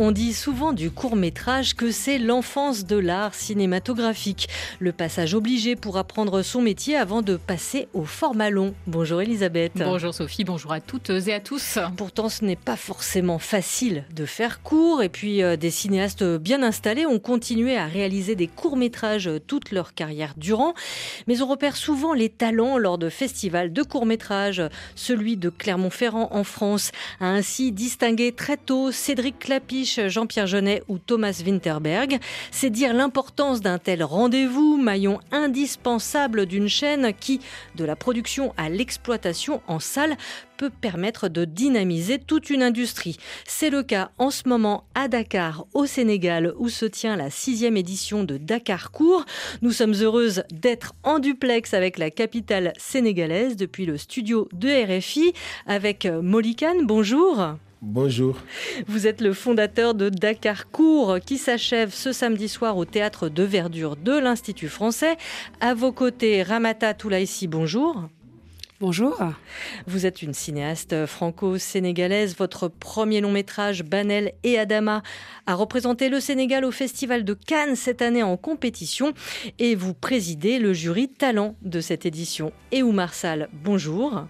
[0.00, 4.48] On dit souvent du court métrage que c'est l'enfance de l'art cinématographique,
[4.78, 8.74] le passage obligé pour apprendre son métier avant de passer au format long.
[8.86, 9.72] Bonjour Elisabeth.
[9.74, 11.80] Bonjour Sophie, bonjour à toutes et à tous.
[11.96, 16.62] Pourtant ce n'est pas forcément facile de faire court et puis euh, des cinéastes bien
[16.62, 20.74] installés ont continué à réaliser des courts métrages toute leur carrière durant,
[21.26, 24.62] mais on repère souvent les talents lors de festivals de courts métrages.
[24.94, 30.98] Celui de Clermont-Ferrand en France a ainsi distingué très tôt Cédric Clapiche Jean-Pierre Jeunet ou
[30.98, 32.18] Thomas Winterberg.
[32.50, 37.40] C'est dire l'importance d'un tel rendez-vous, maillon indispensable d'une chaîne qui,
[37.76, 40.16] de la production à l'exploitation en salle,
[40.56, 43.16] peut permettre de dynamiser toute une industrie.
[43.46, 47.76] C'est le cas en ce moment à Dakar, au Sénégal, où se tient la sixième
[47.76, 49.24] édition de Dakar Court.
[49.62, 55.32] Nous sommes heureuses d'être en duplex avec la capitale sénégalaise depuis le studio de RFI
[55.66, 57.58] avec Molly Bonjour.
[57.80, 58.36] Bonjour.
[58.88, 63.44] Vous êtes le fondateur de Dakar Court qui s'achève ce samedi soir au théâtre de
[63.44, 65.16] verdure de l'Institut français.
[65.60, 68.08] À vos côtés, Ramata Toulaïsi, bonjour.
[68.80, 69.16] Bonjour.
[69.86, 72.36] Vous êtes une cinéaste franco-sénégalaise.
[72.36, 75.02] Votre premier long métrage, Banel et Adama,
[75.46, 79.14] a représenté le Sénégal au Festival de Cannes cette année en compétition.
[79.60, 82.52] Et vous présidez le jury talent de cette édition.
[82.72, 84.26] Et Oumar Sall, bonjour.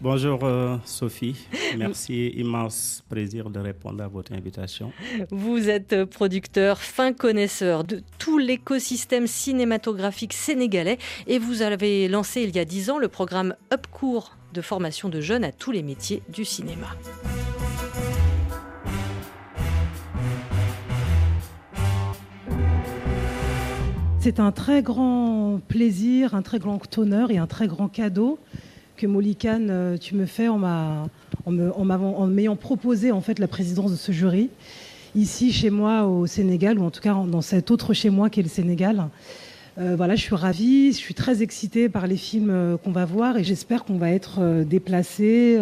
[0.00, 1.46] Bonjour euh, Sophie,
[1.78, 4.92] merci, immense plaisir de répondre à votre invitation.
[5.30, 12.54] Vous êtes producteur, fin connaisseur de tout l'écosystème cinématographique sénégalais et vous avez lancé il
[12.54, 16.22] y a dix ans le programme Upcourt de formation de jeunes à tous les métiers
[16.28, 16.88] du cinéma.
[24.18, 28.38] C'est un très grand plaisir, un très grand honneur et un très grand cadeau
[28.96, 30.58] que Molikan, euh, tu me fais en
[32.26, 34.50] m'ayant proposé en fait la présidence de ce jury
[35.14, 38.40] ici chez moi au Sénégal ou en tout cas dans cet autre chez moi qui
[38.40, 39.08] est le Sénégal.
[39.76, 43.04] Euh, voilà, je suis ravie, je suis très excitée par les films euh, qu'on va
[43.04, 45.58] voir et j'espère qu'on va être euh, déplacé,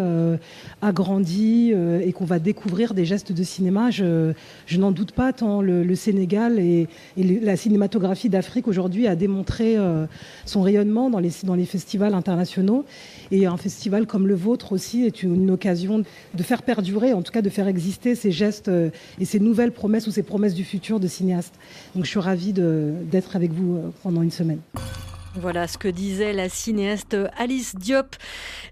[0.82, 3.90] agrandi et qu'on va découvrir des gestes de cinéma.
[3.90, 4.32] Je,
[4.76, 9.76] n'en doute pas tant le, Sénégal et, la cinématographie d'Afrique aujourd'hui a démontré
[10.44, 12.84] son rayonnement dans les, dans les festivals internationaux.
[13.30, 16.02] Et un festival comme le vôtre aussi est une, occasion
[16.34, 18.70] de faire perdurer, en tout cas de faire exister ces gestes
[19.20, 21.54] et ces nouvelles promesses ou ces promesses du futur de cinéastes.
[21.94, 24.60] Donc je suis ravie d'être avec vous pendant une semaine.
[25.34, 28.16] Voilà ce que disait la cinéaste Alice Diop,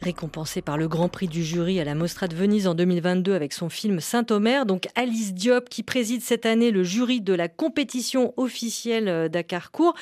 [0.03, 3.55] récompensée par le Grand Prix du jury à la Mostra de Venise en 2022 avec
[3.55, 4.67] son film Saint-Omer.
[4.67, 9.95] Donc Alice Diop qui préside cette année le jury de la compétition officielle Dakar Court.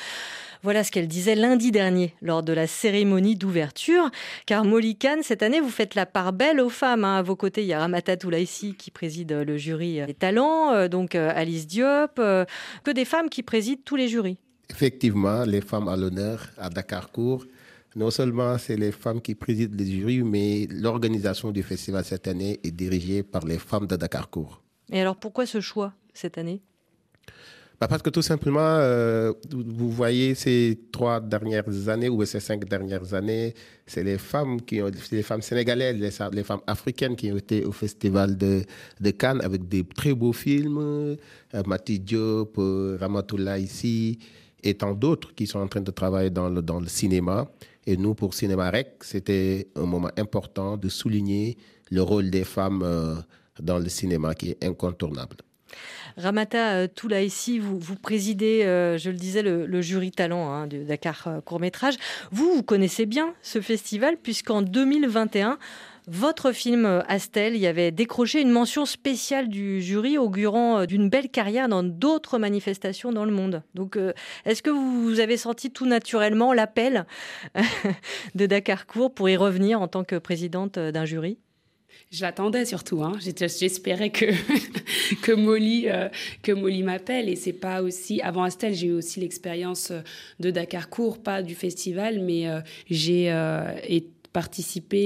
[0.65, 4.10] Voilà ce qu'elle disait lundi dernier lors de la cérémonie d'ouverture.
[4.47, 7.05] Car Molly Kahn, cette année, vous faites la part belle aux femmes.
[7.05, 7.19] Hein.
[7.19, 10.89] À vos côtés, il y a Ramata Toulaïsi qui préside le jury des talents, euh,
[10.89, 12.45] donc euh, Alice Diop, euh,
[12.83, 14.39] que des femmes qui président tous les jurys.
[14.70, 17.44] Effectivement, les femmes à l'honneur à Dakar Court.
[17.96, 22.60] Non seulement c'est les femmes qui président les jurys, mais l'organisation du festival cette année
[22.62, 24.62] est dirigée par les femmes de Dakar Court.
[24.92, 26.60] Et alors pourquoi ce choix cette année?
[27.80, 32.64] Bah parce que tout simplement, euh, vous voyez ces trois dernières années ou ces cinq
[32.64, 33.54] dernières années,
[33.86, 35.96] c'est les femmes qui ont, les femmes sénégalaises,
[36.32, 38.64] les, femmes africaines qui ont été au festival de,
[39.00, 41.16] de Cannes avec des très beaux films, euh,
[41.66, 44.18] Mati Diop, euh, Ramatoula ici,
[44.62, 47.50] et tant d'autres qui sont en train de travailler dans le, cinéma.
[47.86, 51.56] Et nous, pour Cinéma Rec, c'était un moment important de souligner
[51.91, 53.15] le rôle des femmes euh,
[53.60, 55.36] dans le cinéma qui est incontournable.
[56.16, 60.83] Ramata euh, Toulaïsi, vous, vous présidez, euh, je le disais, le, jury talent hein, de
[60.83, 61.94] Dakar Court Métrage.
[62.30, 65.59] Vous, vous connaissez bien ce festival puisqu'en 2021,
[66.10, 71.09] votre film euh, Astel y avait décroché une mention spéciale du jury augurant euh, d'une
[71.10, 73.63] belle carrière dans d'autres manifestations dans le monde.
[73.75, 74.13] Donc, euh,
[74.45, 77.07] est-ce que vous avez senti tout naturellement l'appel
[78.34, 81.39] de Dakar Court pour y revenir en tant que présidente d'un jury?
[82.10, 83.03] Je l'attendais surtout.
[83.03, 83.13] Hein.
[83.21, 84.27] J'espérais que
[85.22, 85.89] que Molly
[86.43, 89.93] que Molly m'appelle et c'est pas aussi avant Astel j'ai eu aussi l'expérience
[90.41, 92.47] de Dakar Court, pas du festival, mais
[92.89, 93.27] j'ai
[93.84, 95.00] été participé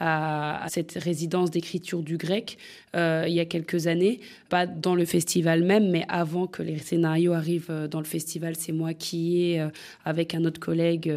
[0.00, 2.58] à, cette résidence d'écriture du grec
[2.94, 7.32] il y a quelques années, pas dans le festival même, mais avant que les scénarios
[7.32, 9.66] arrivent dans le festival, c'est moi qui ai,
[10.04, 11.12] avec un autre collègue,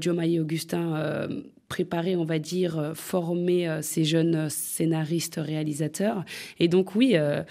[0.00, 1.28] Joe Augustin,
[1.72, 6.22] préparer, on va dire, euh, former euh, ces jeunes scénaristes, réalisateurs.
[6.60, 7.42] Et donc oui, euh,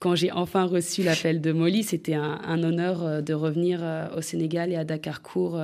[0.00, 3.80] quand j'ai enfin reçu l'appel de Molly, c'était un, honneur de revenir
[4.16, 5.60] au Sénégal et à Dakar-Court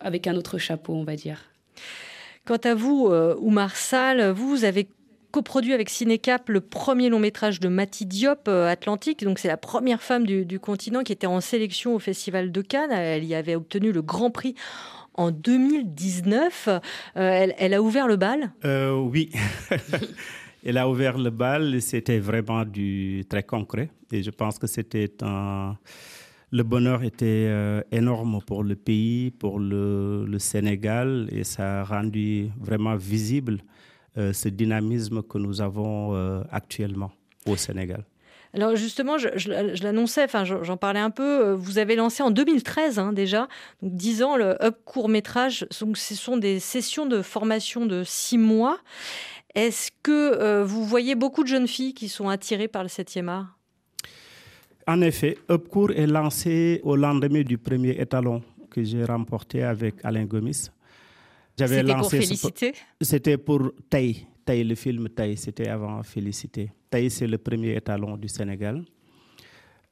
[0.00, 1.44] avec un autre chapeau, on va dire.
[2.46, 3.08] Quant à vous,
[3.40, 4.88] Oumar Sall, vous avez
[5.32, 9.24] coproduit avec Cinécap le premier long métrage de Mati Diop, Atlantique.
[9.24, 12.92] Donc c'est la première femme du, continent qui était en sélection au Festival de Cannes.
[12.92, 14.54] Elle y avait obtenu le Grand Prix
[15.16, 16.68] en 2019.
[16.68, 16.78] Euh,
[17.58, 18.52] elle, a ouvert le bal?
[18.64, 19.30] Euh, Oui.
[20.64, 21.80] elle a ouvert le bal.
[21.82, 23.90] C'était vraiment du très concret.
[24.12, 25.76] Et je pense que c'était un.
[26.52, 32.50] Le bonheur était euh, énorme pour le pays, pour le, Sénégal, et ça a rendu
[32.60, 33.58] vraiment visible
[34.16, 36.14] ce dynamisme que nous avons
[36.50, 37.12] actuellement
[37.44, 38.06] au Sénégal.
[38.56, 42.98] Alors justement, je, l'annonçais, enfin j'en parlais un peu, euh, vous avez lancé en 2013
[42.98, 43.48] hein, déjà,
[43.82, 45.66] donc 10 ans, le Hub court métrage.
[45.80, 48.78] Donc, ce sont des sessions de formation de 6 mois.
[49.54, 53.28] Est-ce que euh, vous voyez beaucoup de jeunes filles qui sont attirées par le 7e
[53.28, 53.55] art?
[54.86, 60.24] En effet, Upcourt est lancé au lendemain du premier étalon que j'ai remporté avec Alain
[60.24, 60.70] Gomis.
[61.58, 62.72] C'était pour féliciter?
[63.00, 66.70] C'était pour Taï, Taï, le film Taï, c'était avant Félicité.
[66.88, 68.84] Taï, c'est le premier étalon du Sénégal.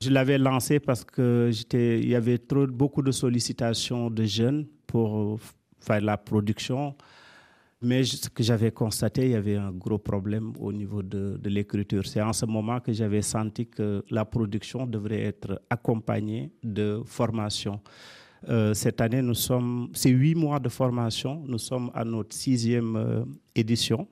[0.01, 5.41] Je l'avais lancé parce qu'il y avait trop, beaucoup de sollicitations de jeunes pour
[5.81, 6.95] faire la production.
[7.83, 12.07] Mais ce que j'avais constaté, il y avait un gros problème au niveau de, l'écriture.
[12.07, 17.81] C'est en ce moment que j'avais senti que la production devrait être accompagnée de formation.
[18.49, 21.43] Euh, cette année, nous sommes, c'est huit mois de formation.
[21.47, 23.25] Nous sommes à notre sixième euh,
[23.55, 24.07] édition.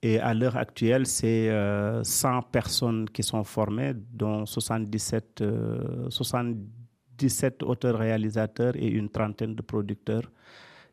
[0.00, 5.42] Et à l'heure actuelle, c'est 100 euh, personnes qui sont formées, dont 77,
[6.08, 10.30] 77 auteurs-réalisateurs et une trentaine de producteurs.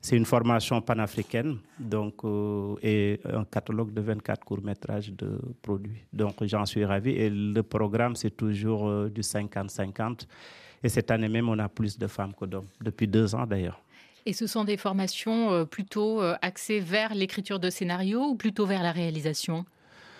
[0.05, 6.03] C'est une formation panafricaine donc, euh, et un catalogue de 24 courts-métrages de produits.
[6.13, 7.09] Donc j'en suis ravi.
[7.09, 10.27] Et le programme, c'est toujours euh, du 50-50.
[10.83, 13.81] Et cette année même, on a plus de femmes que d'hommes, depuis deux ans d'ailleurs.
[14.27, 18.67] Et ce sont des formations euh, plutôt euh, axées vers l'écriture de scénario ou plutôt
[18.67, 19.65] vers la réalisation?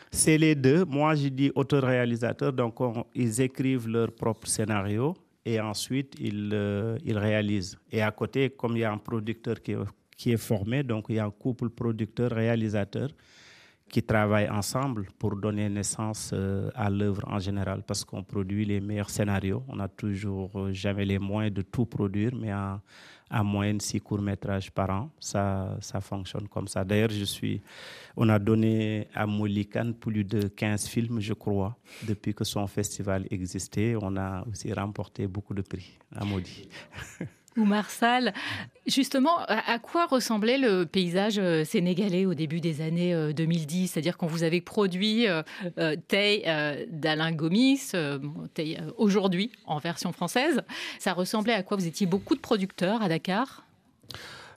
[0.09, 0.83] C'est les deux.
[0.85, 2.79] Moi, je dis auteur-réalisateur, donc
[3.13, 5.15] ils écrivent leur propre scénario
[5.45, 7.77] et ensuite ils, euh, ils réalisent.
[7.92, 9.75] Et à côté, comme il y a un producteur qui,
[10.18, 13.09] qui est formé, donc il y a un couple producteur-réalisateur
[13.95, 16.33] qui travaillent ensemble pour donner naissance
[16.75, 19.63] à l'œuvre en général, parce qu'on produit les meilleurs scénarios.
[19.69, 22.81] On n'a toujours jamais les moyens de tout produire, mais à
[23.42, 25.12] moyenne six courts-métrages par an.
[25.18, 26.83] Ça, ça fonctionne comme ça.
[26.83, 27.62] D'ailleurs, je suis,
[28.18, 33.25] on a donné à Molikan plus de 15 films, je crois, depuis que son festival
[33.31, 33.95] existait.
[34.01, 36.68] On a aussi remporté beaucoup de prix à Modi.
[37.57, 38.33] ou Marsal.
[38.87, 44.17] Justement, à quoi ressemblait le paysage euh, sénégalais au début des années 2010 euh, C'est-à-dire
[44.17, 45.41] quand vous avez produit euh,
[45.77, 45.95] euh
[46.89, 47.91] d'Alain Gomis,
[48.97, 50.61] aujourd'hui en version française,
[50.99, 51.77] ça ressemblait à quoi?
[51.77, 53.65] Vous étiez beaucoup de producteurs à Dakar?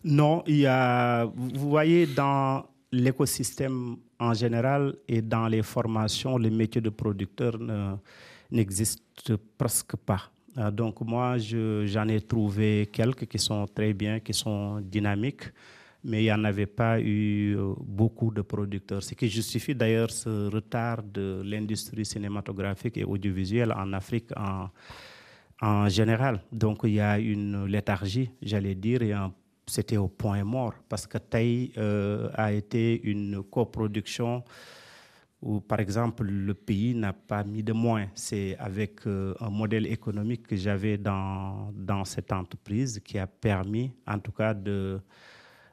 [0.04, 6.50] Non, il y a, vous voyez, dans l'écosystème en général et dans les formations, les
[6.50, 7.58] métiers de producteur
[8.50, 10.30] n'existent presque pas.
[10.58, 15.52] Euh, donc moi, j'en ai trouvé quelques qui sont très bien, qui sont dynamiques,
[16.04, 19.02] mais il n'y en avait pas eu euh, beaucoup de producteurs.
[19.02, 26.40] Ce qui justifie d'ailleurs ce retard de l'industrie cinématographique et audiovisuelle en Afrique en, général.
[26.52, 29.12] Donc il y a une léthargie, j'allais dire, et
[29.66, 34.44] c'était au point mort, parce que Taï euh, a été une coproduction
[35.40, 38.06] où, par exemple, le pays n'a pas mis de moins.
[38.14, 43.92] C'est avec euh, un modèle économique que j'avais dans, dans cette entreprise qui a permis,
[44.06, 45.00] en tout cas, de,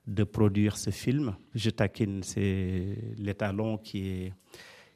[0.05, 1.35] de produire ce film.
[1.55, 4.33] Je taquine, c'est l'étalon qui est,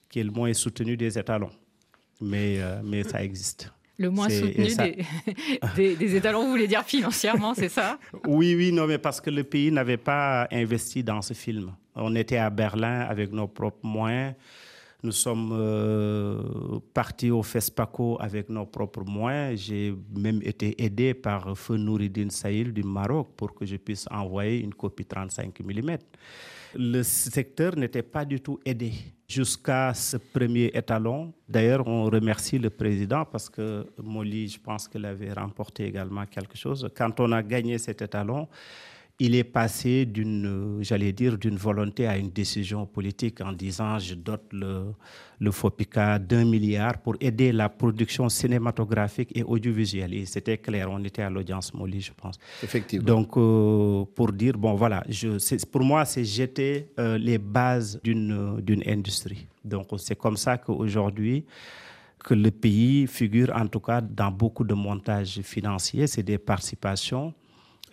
[0.07, 1.51] qui est le moins soutenu des étalons.
[2.21, 3.73] Mais, euh, mais ça existe.
[3.97, 4.67] Le moins soutenu
[5.75, 7.97] des, des, étalons, vous voulez dire financièrement, c'est ça?
[8.27, 11.73] Oui, oui, non, mais parce que le pays n'avait pas investi dans ce film.
[11.96, 14.36] On était à Berlin avec nos propres moyens.
[15.01, 16.41] Nous sommes euh,
[16.93, 19.62] partis au FESPACO avec nos propres moyens.
[19.62, 24.60] J'ai même été aidé par Feu Nouridine Saïl du Maroc pour que je puisse envoyer
[24.60, 25.98] une copie 35 mm.
[26.75, 28.91] Le secteur n'était pas du tout aidé
[29.27, 31.34] jusqu'à ce premier étalon.
[31.48, 36.58] D'ailleurs, on remercie le président parce que Molly, je pense qu'elle avait remporté également quelque
[36.58, 36.89] chose.
[36.96, 38.48] Quand on a gagné cet étalon,
[39.21, 44.15] il est passé d'une, j'allais dire, d'une volonté à une décision politique en disant je
[44.15, 44.93] dote le,
[45.39, 50.13] le FOPICA d'un milliard pour aider la production cinématographique et audiovisuelle.
[50.13, 52.39] Et c'était clair, on était à l'audience Molly, je pense.
[52.63, 53.05] Effectivement.
[53.05, 58.61] Donc, euh, pour dire, bon, voilà, je, pour moi, c'est jeter euh, les bases d'une,
[58.61, 59.47] d'une industrie.
[59.65, 61.43] Donc, c'est comme ça qu'aujourd'hui,
[62.23, 67.33] que le pays figure en tout cas dans beaucoup de montages financiers, c'est des participations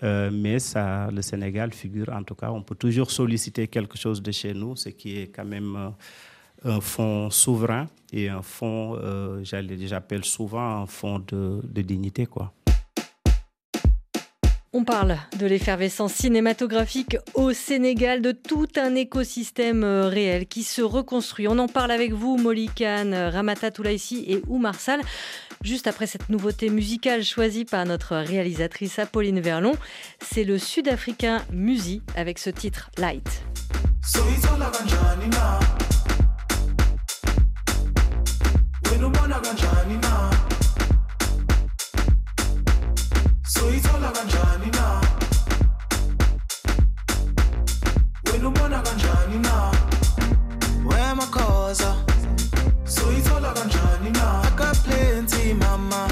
[0.02, 4.22] euh, mais ça, le Sénégal figure, en tout cas, on peut toujours solliciter quelque chose
[4.22, 8.96] de chez nous, ce qui est quand même euh, un fonds souverain et un fonds,
[8.96, 12.26] euh, j'appelle souvent un fonds de, de dignité.
[12.26, 12.52] quoi.
[14.78, 21.48] On parle de l'effervescence cinématographique au Sénégal, de tout un écosystème réel qui se reconstruit.
[21.48, 25.00] On en parle avec vous, Molikan, Ramata Toulaïsi et Oumar Sal
[25.62, 29.72] juste après cette nouveauté musicale choisie par notre réalisatrice Apolline Verlon.
[30.20, 33.24] C'est le sud-africain Musi avec ce titre Light.
[43.58, 45.00] soyithola kanjani na?
[48.32, 49.72] Wena ubona kanjani na?
[50.90, 51.96] Wemakhoza
[52.84, 54.42] soyithola kanjani na?
[54.42, 56.08] Akaplenty mama.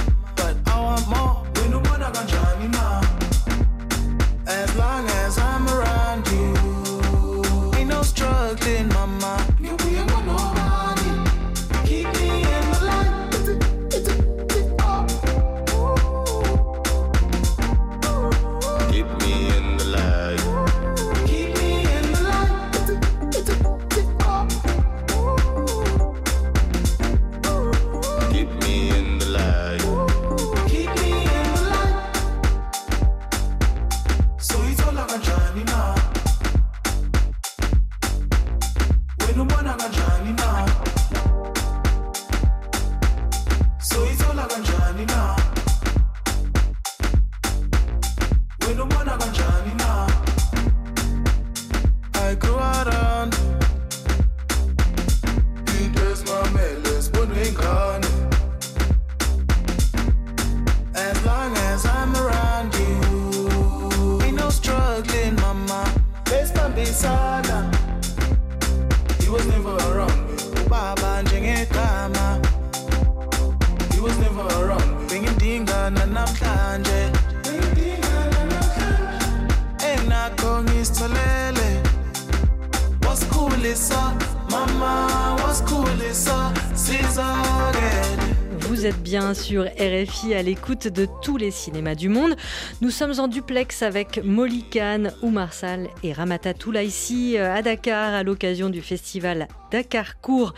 [90.33, 92.35] À l'écoute de tous les cinémas du monde.
[92.81, 98.15] Nous sommes en duplex avec Molly Khan, Oumar Sal et Ramata Toulaïsi euh, à Dakar
[98.15, 100.55] à l'occasion du festival Dakar Court.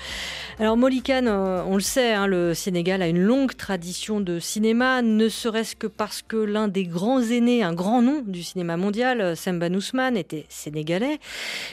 [0.59, 5.03] Alors Molikan, euh, on le sait, hein, le Sénégal a une longue tradition de cinéma,
[5.03, 9.21] ne serait-ce que parce que l'un des grands aînés, un grand nom du cinéma mondial,
[9.21, 11.19] euh, Samba Ousmane, était sénégalais.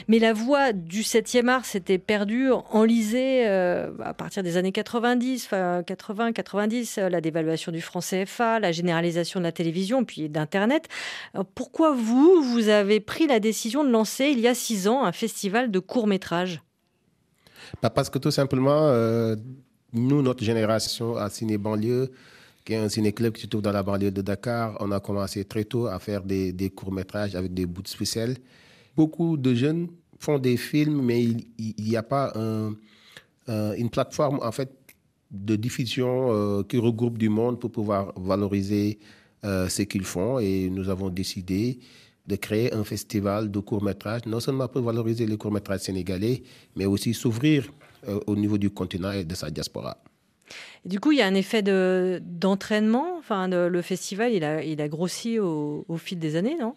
[0.08, 5.48] Mais la voix du 7e art s'était perdue, enlisée à partir des années 90,
[5.86, 10.88] 80, 90, la dévaluation du franc CFA, la généralisation de la télévision, puis d'Internet.
[11.54, 15.12] Pourquoi vous, vous avez pris la décision de lancer il y a six ans un
[15.12, 16.60] festival de courts-métrages?
[17.82, 19.36] Bah Parce que tout simplement, euh,
[19.92, 22.10] nous, notre génération à Ciné Banlieue,
[22.64, 25.44] qui est un ciné-club qui se trouve dans la banlieue de Dakar, on a commencé
[25.44, 28.34] très tôt à faire des, courts-métrages avec des bouts spéciaux.
[28.96, 29.88] Beaucoup de jeunes
[30.18, 32.74] font des films, mais il n'y a pas un,
[33.76, 34.70] une plateforme en fait
[35.34, 38.98] de diffusion euh, qui regroupe du monde pour pouvoir valoriser
[39.44, 40.38] euh, ce qu'ils font.
[40.38, 41.80] Et nous avons décidé
[42.26, 46.42] de créer un festival de courts-métrages, non seulement pour valoriser les courts-métrages sénégalais,
[46.76, 47.70] mais aussi s'ouvrir
[48.08, 49.98] euh, au niveau du continent et de sa diaspora.
[50.84, 53.16] Et du coup, il y a un effet d'entraînement?
[53.18, 56.74] enfin, le festival, il a, il a grossi au, au fil des années, non?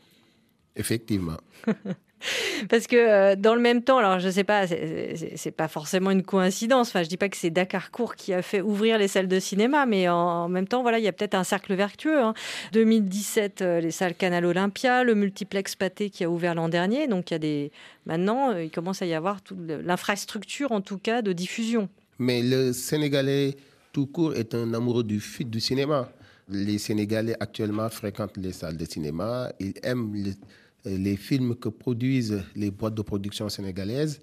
[0.76, 1.38] Effectivement.
[2.70, 6.24] Parce que euh, dans le même temps, alors je sais pas, c'est pas forcément une
[6.24, 6.90] coïncidence.
[6.90, 9.40] Enfin, je dis pas que c'est Dakar Court qui a fait ouvrir les salles de
[9.40, 12.20] cinéma, mais en, même temps, voilà, il y a peut-être un cercle vertueux.
[12.74, 13.66] 2017, hein.
[13.66, 17.08] euh, les salles Canal Olympia, le multiplex Pâté qui a ouvert l'an dernier.
[17.08, 17.72] Donc il y a des
[18.06, 19.40] maintenant, euh, il commence à y avoir
[19.84, 21.90] l'infrastructure, en tout cas, de diffusion.
[22.20, 23.56] Mais le Sénégalais
[23.98, 26.12] tout court est un amoureux du, du cinéma.
[26.50, 29.52] Les Sénégalais actuellement fréquentent les salles de cinéma.
[29.60, 30.36] Ils aiment les
[30.86, 34.20] les films que produisent les boîtes de production sénégalaises,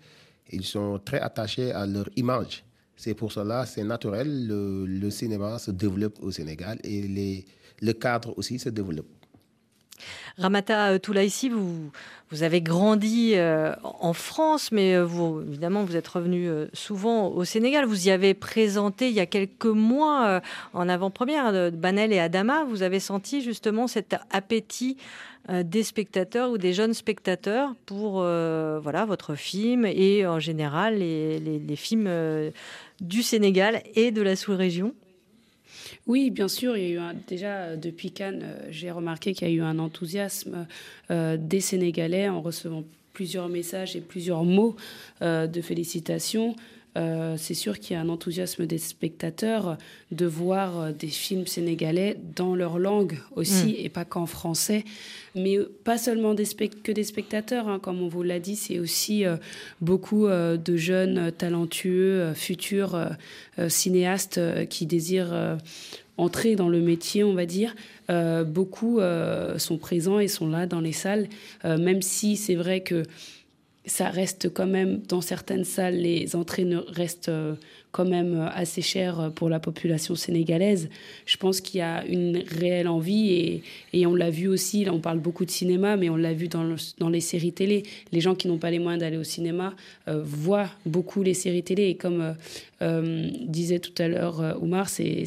[0.50, 2.64] ils sont très attachés à leur image.
[2.96, 7.44] C'est pour cela, c'est naturel, le, cinéma se développe au Sénégal et
[7.80, 9.08] le cadre aussi se développe.
[10.38, 11.90] Ramata Toulaïsi, vous,
[12.34, 17.28] vous avez grandi euh, en France, mais euh, vous, évidemment, vous êtes revenu euh, souvent
[17.28, 17.84] au Sénégal.
[17.84, 20.40] Vous y avez présenté il y a quelques mois,
[20.72, 22.64] en avant-première, Banel et Adama.
[22.64, 24.96] Vous avez senti justement cet appétit
[25.48, 32.10] des spectateurs ou des jeunes spectateurs pour voilà votre film et en général les films
[33.00, 34.94] du Sénégal et de la sous-région?
[36.06, 36.76] Oui, bien sûr.
[36.76, 39.62] Il y a eu déjà, euh, depuis Cannes, euh, j'ai remarqué qu'il y a eu
[39.62, 40.66] un enthousiasme
[41.10, 44.74] euh, des Sénégalais en recevant plusieurs messages et plusieurs mots
[45.20, 46.56] de félicitations.
[46.94, 49.76] C'est sûr qu'il y a un enthousiasme des spectateurs
[50.12, 53.76] de voir des films sénégalais dans leur langue aussi, mm.
[53.78, 54.84] et pas qu'en français.
[55.34, 56.44] Mais pas seulement des
[56.84, 59.24] que des spectateurs, hein, comme on vous l'a dit, c'est aussi
[59.80, 62.96] beaucoup de jeunes talentueux, futurs
[63.68, 65.58] cinéastes qui désirent
[66.16, 67.74] entrer dans le métier, on va dire,
[68.10, 71.28] euh, beaucoup euh, sont présents et sont là dans les salles,
[71.64, 73.02] euh, même si c'est vrai que
[73.86, 77.30] ça reste quand même, dans certaines salles, les entrées restent
[77.92, 80.88] quand même assez chères pour la population sénégalaise.
[81.26, 83.62] Je pense qu'il y a une réelle envie et,
[83.92, 86.48] et on l'a vu aussi, là on parle beaucoup de cinéma, mais on l'a vu
[86.48, 87.82] dans, dans, les séries télé.
[88.10, 89.74] Les gens qui n'ont pas les moyens d'aller au cinéma
[90.06, 92.34] voient beaucoup les séries télé et comme
[92.80, 95.24] disait tout à l'heure Oumar, c'est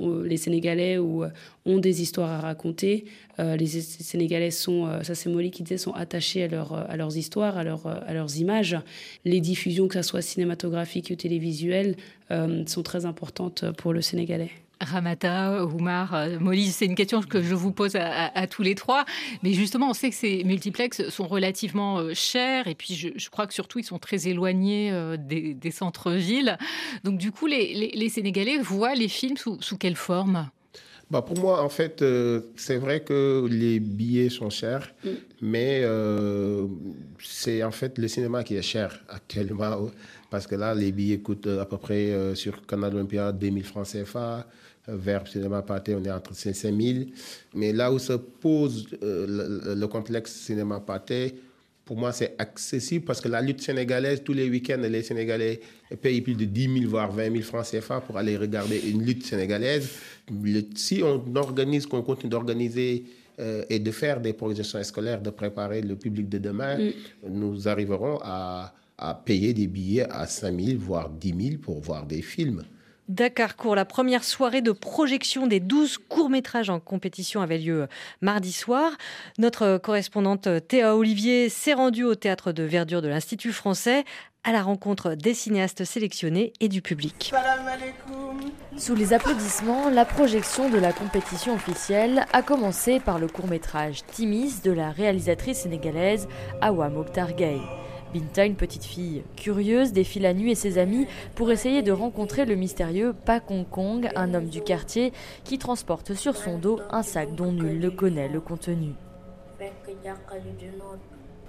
[0.00, 1.28] les Sénégalais euh,
[1.66, 3.04] ont des histoires à raconter.
[3.38, 7.16] Euh, les Sénégalais sont, euh, ça c'est Molly qui disait, sont attachés à, à leurs
[7.16, 8.76] histoires, à, leur, à leurs images.
[9.24, 11.96] Les diffusions, que ce soit cinématographiques ou télévisuelles,
[12.66, 14.50] sont très importantes pour le Sénégalais.
[14.80, 19.04] Ramata, Oumar, euh, Molly, c'est une question que je vous pose à, tous les trois.
[19.42, 23.46] Mais justement, on sait que ces multiplex sont relativement euh, chers et puis je, crois
[23.46, 26.56] que surtout ils sont très éloignés euh, des, centres-villes.
[27.04, 30.48] Donc du coup, les, Sénégalais voient les films sous, quelle forme?
[31.10, 32.04] Bah pour moi, en fait,
[32.56, 35.08] c'est vrai que les billets sont chers, mm.
[35.42, 35.84] mais
[37.22, 39.90] c'est en fait le cinéma qui est cher actuellement.
[40.30, 44.46] Parce que là, les billets coûtent à peu près sur Canal Olympia 2000 francs CFA
[44.88, 46.74] vers cinéma pâté, on est entre 5 000.
[47.54, 51.34] Mais là où se pose euh, le, complexe cinéma pâté,
[51.84, 55.60] pour moi, c'est accessible parce que la lutte sénégalaise, tous les week-ends, les Sénégalais
[56.02, 59.24] payent plus de 10 000, voire 20 000 francs CFA pour aller regarder une lutte
[59.24, 59.88] sénégalaise.
[60.74, 63.04] Si on organise, qu'on continue d'organiser
[63.40, 66.90] euh, et de faire des projections scolaires, de préparer le public de demain, mm.
[67.30, 72.04] nous arriverons à, à payer des billets à 5 000, voire 10 000 pour voir
[72.04, 72.64] des films.
[73.08, 77.88] Dakarcourt, la première soirée de projection des 12 courts-métrages en compétition avait lieu
[78.20, 78.92] mardi soir.
[79.38, 84.04] Notre correspondante Théa Olivier s'est rendue au théâtre de verdure de l'Institut français
[84.44, 87.32] à la rencontre des cinéastes sélectionnés et du public.
[88.76, 94.60] Sous les applaudissements, la projection de la compétition officielle a commencé par le court-métrage Timis
[94.62, 96.28] de la réalisatrice sénégalaise
[96.60, 97.34] Awa Mokhtar
[98.12, 102.46] Binta, une petite fille curieuse, défile la nuit et ses amis pour essayer de rencontrer
[102.46, 105.12] le mystérieux Pa Kong Kong, un homme du quartier
[105.44, 108.92] qui transporte sur son dos un sac dont nul ne connaît le contenu.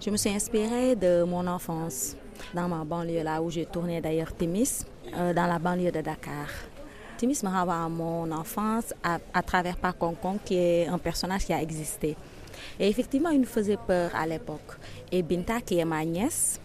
[0.02, 2.15] Je me suis inspirée de mon enfance,
[2.54, 6.48] dans ma banlieue, là où j'ai tourné d'ailleurs Timis, euh, dans la banlieue de Dakar.
[7.17, 10.98] Timis me renvoie à mon enfance à, à travers Pa Kong Kong, qui est un
[10.98, 12.15] personnage qui a existé.
[12.80, 14.78] Et effectivement, il nous faisait peur à l'époque.
[15.12, 16.60] Et Binta, qui est ma nièce,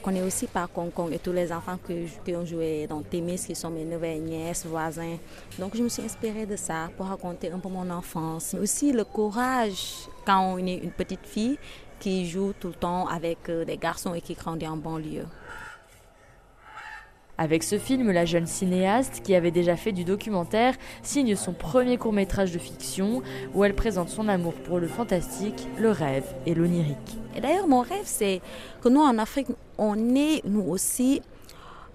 [0.00, 1.92] connaît aussi par Kong Kong et tous les enfants que,
[2.24, 5.16] qui ont joué dans Témis, qui sont mes nouvelles nièces, voisins.
[5.58, 8.54] Donc je me suis inspirée de ça pour raconter un peu mon enfance.
[8.54, 11.58] Mais aussi le courage quand on est une petite fille
[11.98, 15.26] qui joue tout le temps avec euh, des garçons et qui grandit en banlieue.
[17.40, 21.96] Avec ce film, la jeune cinéaste, qui avait déjà fait du documentaire, signe son premier
[21.96, 23.22] court métrage de fiction
[23.54, 27.16] où elle présente son amour pour le fantastique, le rêve et l'onirique.
[27.34, 28.42] Et d'ailleurs, mon rêve, c'est
[28.82, 29.46] que nous, en Afrique,
[29.78, 31.22] on ait, nous aussi,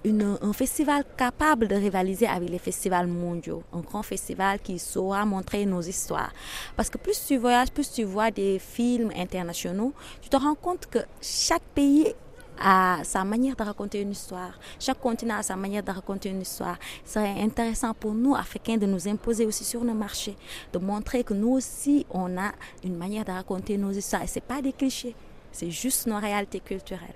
[0.03, 3.62] un festival capable de rivaliser avec les festivals mondiaux.
[3.71, 6.34] Un grand festival qui saura montrer nos histoires.
[6.75, 10.88] Parce que plus tu voyages, plus tu vois des films internationaux, tu te rends compte
[10.88, 12.15] que chaque pays
[12.60, 14.60] à sa manière de raconter une histoire.
[14.80, 16.78] Chaque continent a sa manière de raconter une histoire.
[17.06, 20.36] Ce serait intéressant pour nous, Africains, de nous imposer aussi sur le marché,
[20.74, 22.52] de montrer que nous aussi, on a
[22.84, 24.24] une manière de raconter nos histoires.
[24.24, 25.15] Et ce pas des clichés,
[25.52, 27.15] c'est juste nos réalités culturelles.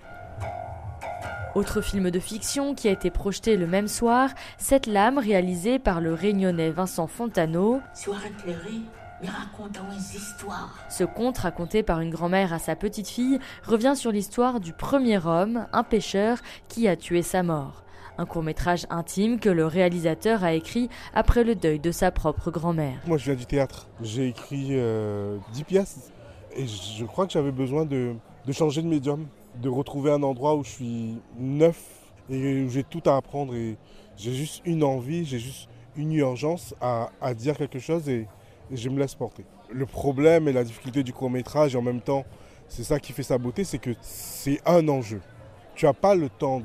[1.56, 6.00] Autre film de fiction qui a été projeté le même soir, Cette lame réalisé par
[6.00, 7.82] le réunionnais Vincent Fontano.
[10.90, 15.68] Ce conte raconté par une grand-mère à sa petite-fille revient sur l'histoire du premier homme,
[15.74, 17.84] un pêcheur, qui a tué sa mort.
[18.18, 23.00] Un court-métrage intime que le réalisateur a écrit après le deuil de sa propre grand-mère.
[23.08, 23.88] Moi je viens du théâtre.
[24.02, 26.12] J'ai écrit 10 euh, pièces
[26.56, 29.28] Et je crois que j'avais besoin de, de changer de médium,
[29.62, 31.82] de retrouver un endroit où je suis neuf
[32.30, 33.54] et où j'ai tout à apprendre.
[33.56, 33.78] Et
[34.18, 38.28] j'ai juste une envie, j'ai juste une urgence à, à dire quelque chose et,
[38.72, 39.46] je me laisse porter.
[39.72, 42.26] Le problème et la difficulté du court métrage, et en même temps,
[42.68, 45.22] c'est ça qui fait sa beauté, c'est que c'est un enjeu.
[45.76, 46.62] Tu n'as pas le temps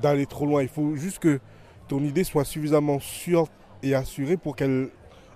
[0.00, 0.62] d'aller trop loin.
[0.62, 1.40] Il faut juste que
[1.88, 3.46] ton idée soit suffisamment sûre
[3.82, 4.90] et assurée pour qu'elle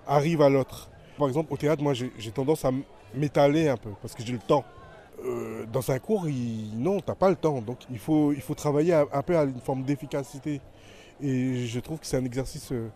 [0.05, 0.89] arrive à l'autre.
[1.17, 2.71] Par exemple, au théâtre, moi, j'ai tendance à
[3.15, 4.63] m'étaler un peu parce que j'ai le temps.
[5.25, 7.61] Euh, dans un cours, il, non, tu n'as pas le temps.
[7.61, 10.61] Donc, il faut, il faut travailler un peu à une forme d'efficacité.
[11.21, 12.89] Et je trouve que c'est un exercice euh,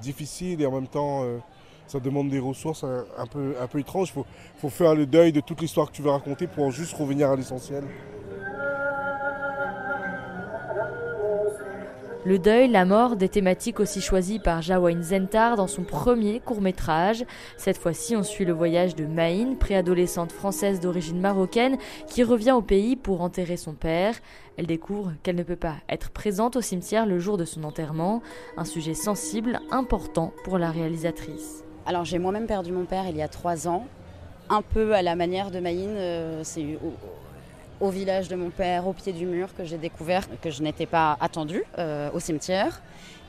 [0.00, 1.38] difficile et en même temps, euh,
[1.86, 4.08] ça demande des ressources un, peu, un peu étranges.
[4.08, 6.94] Il faut, faut faire le deuil de toute l'histoire que tu veux raconter pour juste
[6.94, 7.84] revenir à l'essentiel.
[12.26, 17.24] Le deuil, la mort, des thématiques aussi choisies par Jawain Zentar dans son premier court-métrage.
[17.56, 22.62] Cette fois-ci, on suit le voyage de Maïn, préadolescente française d'origine marocaine, qui revient au
[22.62, 24.16] pays pour enterrer son père.
[24.56, 28.22] Elle découvre qu'elle ne peut pas être présente au cimetière le jour de son enterrement,
[28.56, 31.65] un sujet sensible, important pour la réalisatrice.
[31.86, 33.86] Alors j'ai moi-même perdu mon père il y a trois ans,
[34.50, 36.78] un peu à la manière de Maïn, euh, c'est
[37.80, 40.86] au village de mon père, au pied du mur, que j'ai découvert que je n'étais
[40.86, 42.82] pas attendue euh, au cimetière.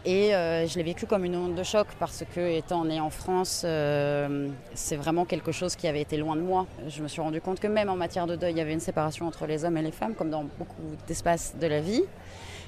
[0.06, 3.10] Et euh, je l'ai vécu comme une onde de choc parce que, étant né en
[3.10, 6.66] France, euh, c'est vraiment quelque chose qui avait été loin de moi.
[6.88, 8.80] Je me suis rendu compte que même en matière de deuil, il y avait une
[8.80, 12.04] séparation entre les hommes et les femmes, comme dans beaucoup d'espaces de la vie.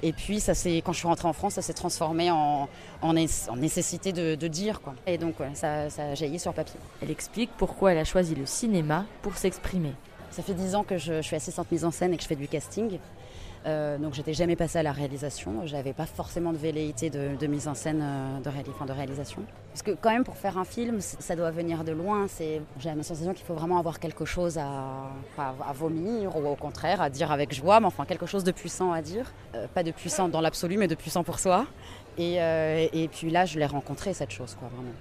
[0.02, 2.68] Et puis, ça quand je suis rentrée en France, ça s'est transformé en,
[3.02, 4.80] en, nécessité de, dire.
[4.80, 4.94] Quoi.
[5.06, 6.78] Et donc, ça, ça a jailli sur papier.
[7.02, 9.92] Elle explique pourquoi elle a choisi le cinéma pour s'exprimer.
[10.30, 12.36] Ça fait dix ans que je, suis assistante mise en scène et que je fais
[12.36, 12.98] du casting.
[13.66, 15.66] Euh, donc j'étais jamais passée à la réalisation.
[15.66, 19.42] J'avais pas forcément de velléité de, mise en scène euh, de, de, réalisation.
[19.72, 22.26] Parce que quand même pour faire un film, ça doit venir de loin.
[22.38, 27.02] J'ai la sensation qu'il faut vraiment avoir quelque chose à, à, vomir ou au contraire
[27.02, 29.32] à dire avec joie, mais enfin quelque chose de puissant à dire.
[29.54, 31.66] Euh, pas de puissant dans l'absolu, mais de puissant pour soi.
[32.18, 34.92] Et, et puis là, je l'ai rencontré cette chose, quoi, vraiment.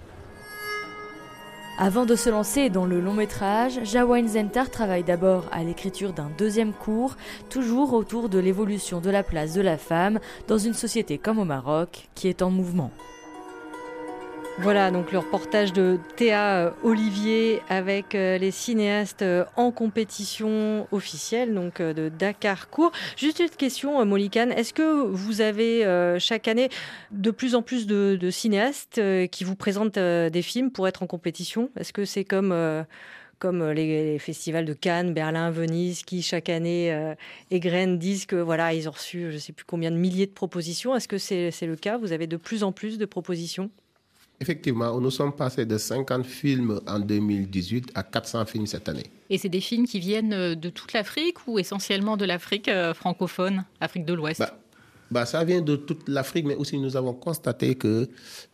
[1.81, 6.29] Avant de se lancer dans le long métrage, Jawain Zentar travaille d'abord à l'écriture d'un
[6.37, 7.15] deuxième cours,
[7.49, 11.45] toujours autour de l'évolution de la place de la femme dans une société comme au
[11.45, 12.91] Maroc, qui est en mouvement.
[14.61, 20.85] Voilà donc le reportage de Théa euh, Olivier avec euh, les cinéastes euh, en compétition
[20.91, 22.91] officielle donc de Dakar Court.
[23.15, 25.85] Juste une question, Molikan, est-ce que vous avez
[26.19, 26.69] chaque année
[27.11, 31.69] de plus en plus de, cinéastes qui vous présentent des films pour être en compétition?
[31.77, 32.53] Est-ce que c'est comme
[33.39, 37.15] comme les, festivals de Cannes, Berlin, Venise, qui chaque année euh,
[37.49, 40.31] égrènent, disent que voilà, ils ont reçu je ne sais plus combien de milliers de
[40.31, 40.95] propositions?
[40.95, 41.97] Est-ce que c'est le cas?
[41.97, 43.71] Vous avez de plus en plus de propositions?
[44.41, 49.05] Effectivement, nous sommes passés de 50 films en 2018 à 400 films cette année.
[49.29, 52.93] Et c'est des films qui viennent euh, de toute l'Afrique ou essentiellement de l'Afrique euh,
[52.93, 54.39] francophone, Afrique de l'Ouest?
[54.39, 54.57] Bah,
[55.11, 58.07] bah, Ça vient de toute l'Afrique, mais aussi nous avons constaté qu'il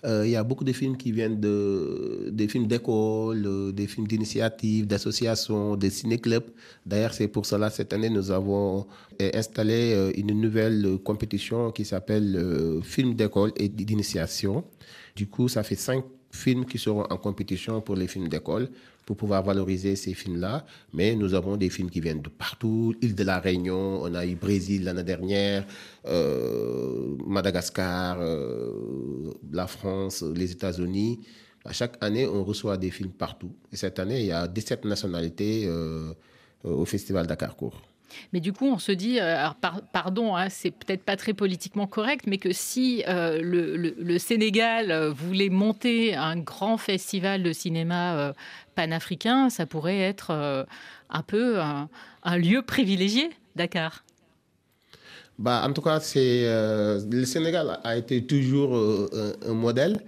[0.05, 4.87] euh, y a beaucoup de films qui viennent de, des films d'école, des films d'initiative,
[4.87, 6.45] d'associations, des ciné-clubs.
[6.83, 8.87] D'ailleurs, c'est pour cela, cette année, nous avons
[9.19, 14.65] installé une nouvelle compétition qui s'appelle Film d'école et d'initiation
[15.15, 18.69] du coup, ça fait cinq films qui seront en compétition pour les films d'école
[19.05, 20.65] pour pouvoir valoriser ces films-là.
[20.93, 22.93] Mais nous avons des films qui viennent de partout.
[23.01, 25.65] Île de la Réunion, on a eu Brésil l'année dernière,
[26.05, 31.19] euh, Madagascar, euh, la France, les États-Unis.
[31.63, 33.51] À chaque année, on reçoit des films partout.
[33.71, 36.13] Et cette année, il y a 17 nationalités euh,
[36.63, 37.81] au Festival Dakar-Court.
[38.33, 39.47] Mais du coup, on se dit, euh,
[39.93, 45.11] pardon, hein, c'est peut-être pas très politiquement correct, mais que si euh, le, Sénégal euh,
[45.11, 48.33] voulait monter un grand festival de cinéma
[48.75, 50.65] panafricain, ça pourrait être
[51.09, 54.03] un peu un, lieu privilégié, Dakar.
[55.37, 58.75] Bah, en tout cas, le Sénégal a été toujours
[59.45, 60.01] un modèle.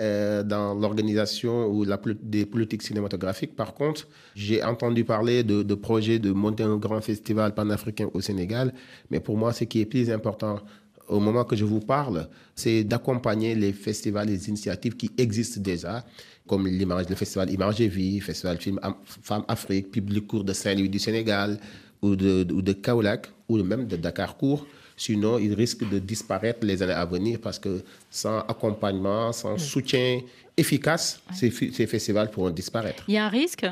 [0.00, 3.56] Euh, dans l'organisation ou la, des politiques cinématographiques.
[3.56, 4.06] Par contre,
[4.36, 8.72] j'ai entendu parler de, projets de monter un grand festival panafricain au Sénégal,
[9.10, 10.60] mais pour moi, ce qui est plus important
[11.08, 16.04] au moment que je vous parle, c'est d'accompagner les festivals, les initiatives qui existent déjà,
[16.46, 21.00] comme le festival Image et Vie, festival Film Femmes Afrique, Public Court de Saint-Louis du
[21.00, 21.58] Sénégal,
[22.02, 24.64] ou de, ou de Kaolac, ou même de Dakar Court.
[24.98, 30.20] Sinon, ils risquent de disparaître les années à venir parce que sans accompagnement, sans soutien
[30.56, 33.04] efficace, ces, festivals pourront disparaître.
[33.06, 33.64] Il y a un risque?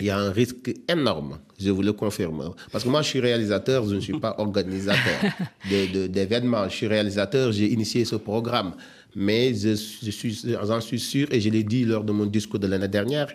[0.00, 2.52] Il y a un risque énorme, je vous le confirme.
[2.72, 5.32] Parce que moi, je suis réalisateur, je ne suis pas organisateur
[5.64, 6.68] d'événements.
[6.68, 8.74] Je suis réalisateur, j'ai initié ce programme.
[9.14, 12.66] Mais je, suis, j'en suis sûr, et je l'ai dit lors de mon discours de
[12.66, 13.28] l'année dernière,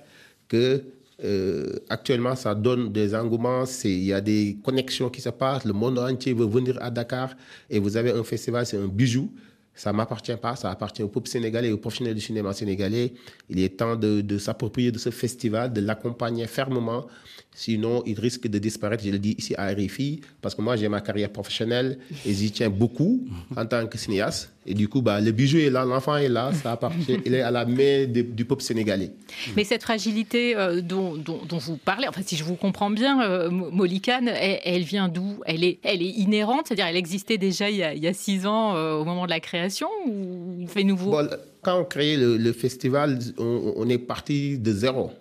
[0.48, 0.84] que
[1.24, 5.74] Euh, actuellement, ça donne des engouements, il y a des connexions qui se passent, le
[5.74, 7.36] monde entier veut venir à Dakar
[7.70, 9.32] et vous avez un festival, c'est un bijou.
[9.76, 13.14] Ça ne m'appartient pas, ça appartient au peuple sénégalais aux professionnels du cinéma sénégalais.
[13.50, 17.08] Il est temps de s'approprier de ce festival, de l'accompagner fermement.
[17.56, 19.04] Sinon, il risque de disparaître.
[19.04, 22.52] Je le dis ici à RFI, parce que moi, j'ai ma carrière professionnelle et j'y
[22.52, 24.52] tiens beaucoup en tant que cinéaste.
[24.66, 27.42] Et du coup, bah, le bijou est là, l'enfant est là, ça appartient, il est
[27.42, 29.12] à la main du peuple sénégalais.
[29.56, 33.50] Mais cette fragilité euh, dont, dont, vous parlez, enfin, si je vous comprends bien, euh,
[33.50, 35.42] Molikane, elle, vient d'où?
[35.46, 38.14] Elle est, elle est inhérente, c'est-à-dire elle existait déjà il y a, il y a
[38.14, 41.16] six ans euh, au moment de la création ou fait nouveau?
[41.62, 45.12] Quand on crée le, festival, on, on est parti de zéro.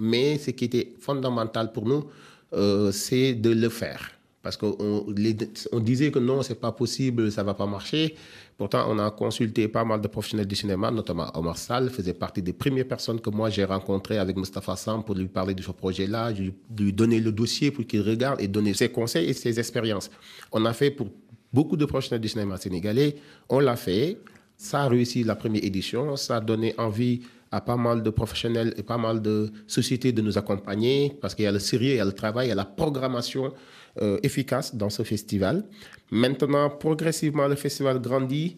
[0.00, 2.06] Mais ce qui était fondamental pour nous,
[2.54, 4.10] euh, c'est de le faire.
[4.42, 8.14] Parce qu'on on disait que non, c'est pas possible, ça va pas marcher.
[8.56, 12.40] Pourtant, on a consulté pas mal de professionnels du cinéma, notamment Omar Sall, faisait partie
[12.40, 15.70] des premières personnes que moi j'ai rencontrées avec Mustafa Sam pour lui parler de ce
[15.70, 16.54] projet-là, lui
[16.92, 20.10] donner le dossier pour qu'il regarde et donner ses conseils et ses expériences.
[20.52, 21.08] On a fait pour
[21.52, 23.16] beaucoup de professionnels du cinéma sénégalais,
[23.50, 24.18] on l'a fait.
[24.56, 28.74] Ça a réussi la première édition, ça a donné envie à pas mal de professionnels
[28.76, 31.96] et pas mal de sociétés de nous accompagner parce qu'il y a le sérieux, il
[31.96, 33.52] y a le travail, il y a la programmation
[34.00, 35.64] euh, efficace dans ce festival.
[36.10, 38.56] Maintenant, progressivement, le festival grandit.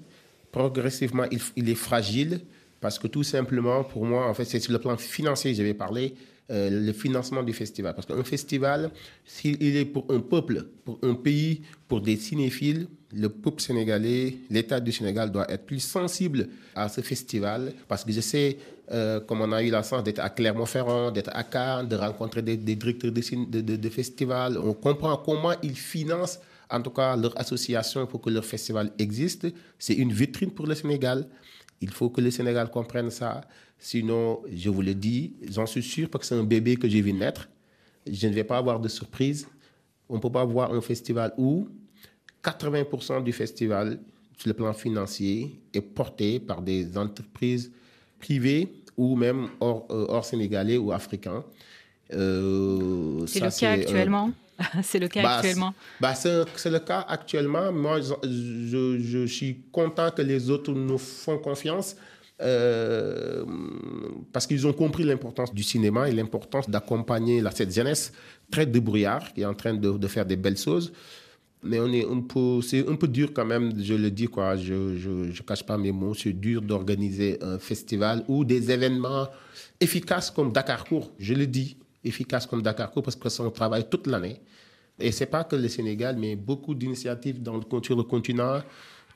[0.51, 2.41] Progressivement, il, il est fragile
[2.83, 5.73] parce que tout simplement, pour moi, en fait, c'est sur le plan financier, je vais
[5.73, 6.15] parler,
[6.51, 7.95] euh, le financement du festival.
[7.95, 8.91] Parce qu'un festival,
[9.25, 14.81] s'il est pour un peuple, pour un pays, pour des cinéphiles, le peuple sénégalais, l'État
[14.81, 17.73] du Sénégal doit être plus sensible à ce festival.
[17.87, 18.59] Parce que je sais,
[18.91, 22.43] euh, comme on a eu la chance d'être à Clermont-Ferrand, d'être à Cannes, de rencontrer
[22.43, 28.21] des, directeurs de, festivals, on comprend comment ils financent en tout cas leur association pour
[28.21, 29.47] que leur festival existe.
[29.79, 31.29] C'est une vitrine pour le Sénégal.
[31.81, 33.43] Il faut que le Sénégal comprenne ça.
[33.79, 37.01] Sinon, je vous le dis, j'en suis sûr parce que c'est un bébé que j'ai
[37.03, 37.49] vu naître.
[38.11, 39.47] Je ne vais pas avoir de surprise.
[40.09, 41.69] On ne peut pas voir un festival où
[42.43, 44.01] 80% du festival,
[44.37, 47.71] sur le plan financier, est porté par des entreprises
[48.23, 51.45] privées ou même hors, euh, sénégalais ou africains.
[52.13, 54.31] Euh, c'est le cas actuellement
[54.83, 57.73] C'est le cas actuellement bah, C'est le cas actuellement.
[57.73, 61.97] Moi, je, je, suis content que les autres nous font confiance.
[62.41, 63.45] Euh,
[64.33, 68.13] parce qu'ils ont compris l'importance du cinéma et l'importance d'accompagner cette jeunesse
[68.51, 70.93] très débrouillard qui est en train de, faire des belles choses.
[71.65, 74.57] Mais on est un peu, c'est un peu dur quand même, je le dis quoi,
[74.57, 79.29] je ne cache pas mes mots, c'est dur d'organiser un festival ou des événements
[79.81, 83.51] efficaces comme Dakar Court, je le dis, efficaces comme Dakar Court parce que ça on
[83.51, 84.41] travaille toute l'année.
[84.99, 88.61] Et c'est pas que le Sénégal, mais beaucoup d'initiatives dans le, sur le continent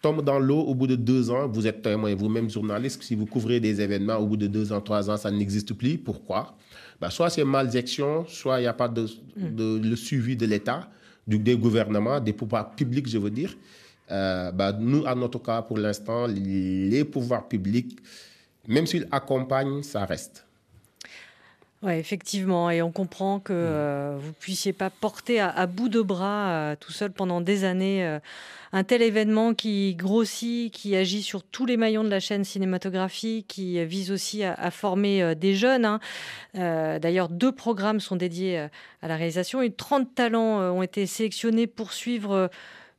[0.03, 1.49] tombe dans l'eau au bout de deux ans.
[1.49, 4.81] Vous êtes témoin, vous-même journaliste, si vous couvrez des événements au bout de deux ans,
[4.81, 5.99] trois ans, ça n'existe plus.
[5.99, 6.57] Pourquoi?
[7.01, 9.07] Bah, Soit c'est malgestion, soit il n'y a pas de,
[9.37, 9.83] mm.
[9.83, 10.89] le suivi de l'État,
[11.27, 13.57] des gouvernements, des pouvoirs publics, je veux dire.
[14.11, 17.99] Euh, bah, nous, à notre cas, pour l'instant, les pouvoirs publics,
[18.69, 20.46] même s'ils accompagnent, ça reste.
[21.83, 22.71] Oui, effectivement.
[22.71, 23.57] Et on comprend que mm.
[23.57, 27.65] euh, vous ne puissiez pas porter à, bout de bras euh, tout seul pendant des
[27.65, 28.19] années
[28.77, 33.47] un tel événement qui grossit, qui agit sur tous les maillons de la chaîne cinématographique,
[33.49, 35.87] qui vise aussi à, former euh, des jeunes.
[35.87, 36.01] Hein.
[36.57, 38.69] Euh, d'ailleurs, deux programmes sont dédiés euh,
[39.01, 42.51] à la réalisation et 30 talents ont été sélectionnés pour suivre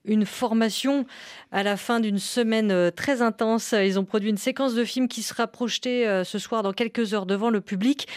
[0.06, 1.06] une formation
[1.52, 3.74] à la fin d'une semaine très intense.
[3.74, 7.26] Ils ont produit une séquence de films qui sera projetée ce soir dans quelques heures
[7.26, 8.08] devant le public.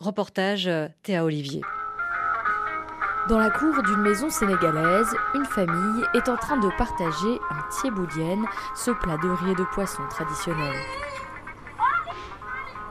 [0.00, 0.70] Reportage
[1.02, 1.60] Théa Olivier.
[3.28, 8.46] Dans la cour d'une maison sénégalaise, une famille est en train de partager un thieboudienne,
[8.74, 10.74] ce plat de riz et de poisson traditionnel.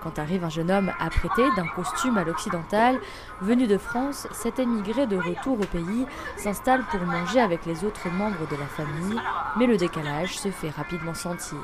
[0.04, 3.00] Quand arrive un jeune homme apprêté d'un costume à l'occidental,
[3.42, 6.06] venu de France, cet émigré de retour au pays
[6.38, 9.20] s'installe pour manger avec les autres membres de la famille,
[9.58, 11.58] mais le décalage se fait rapidement sentir.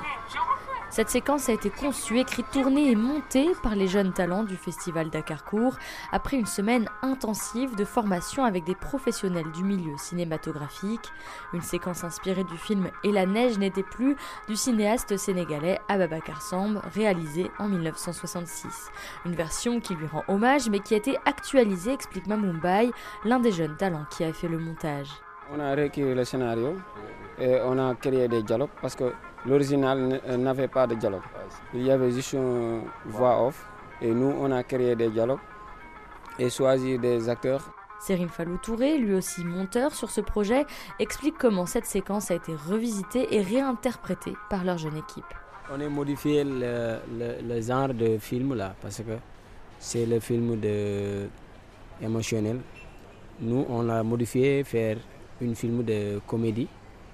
[0.89, 5.09] Cette séquence a été conçue, écrite, tournée et montée par les jeunes talents du festival
[5.09, 5.75] Dakarcourt
[6.11, 11.11] après une semaine intensive de formation avec des professionnels du milieu cinématographique.
[11.53, 14.15] Une séquence inspirée du film Et la neige n'était plus
[14.47, 18.89] du cinéaste sénégalais Ababakar Samb, réalisé en 1966.
[19.25, 22.91] Une version qui lui rend hommage mais qui a été actualisée, explique Mamumbai,
[23.25, 25.09] l'un des jeunes talents qui a fait le montage.
[25.51, 26.75] On a le scénario
[27.39, 29.11] et on a créé des dialogues parce que
[29.47, 31.21] L'original euh, n'avait pas de dialogue.
[31.73, 33.63] Il y avait juste une voix off
[34.01, 35.39] et nous, on a créé des dialogues
[36.39, 37.69] et choisi des acteurs.
[38.01, 40.65] Serine Fallou Touré, lui aussi monteur sur ce projet,
[40.99, 45.23] explique comment cette séquence a été revisitée et réinterprétée par leur jeune équipe.
[45.71, 49.17] On a modifié le, genre de film là parce que
[49.79, 51.27] c'est le film de
[52.01, 52.61] émotionnel.
[53.39, 54.97] Nous, on a modifié, faire
[55.41, 56.67] une film de comédie,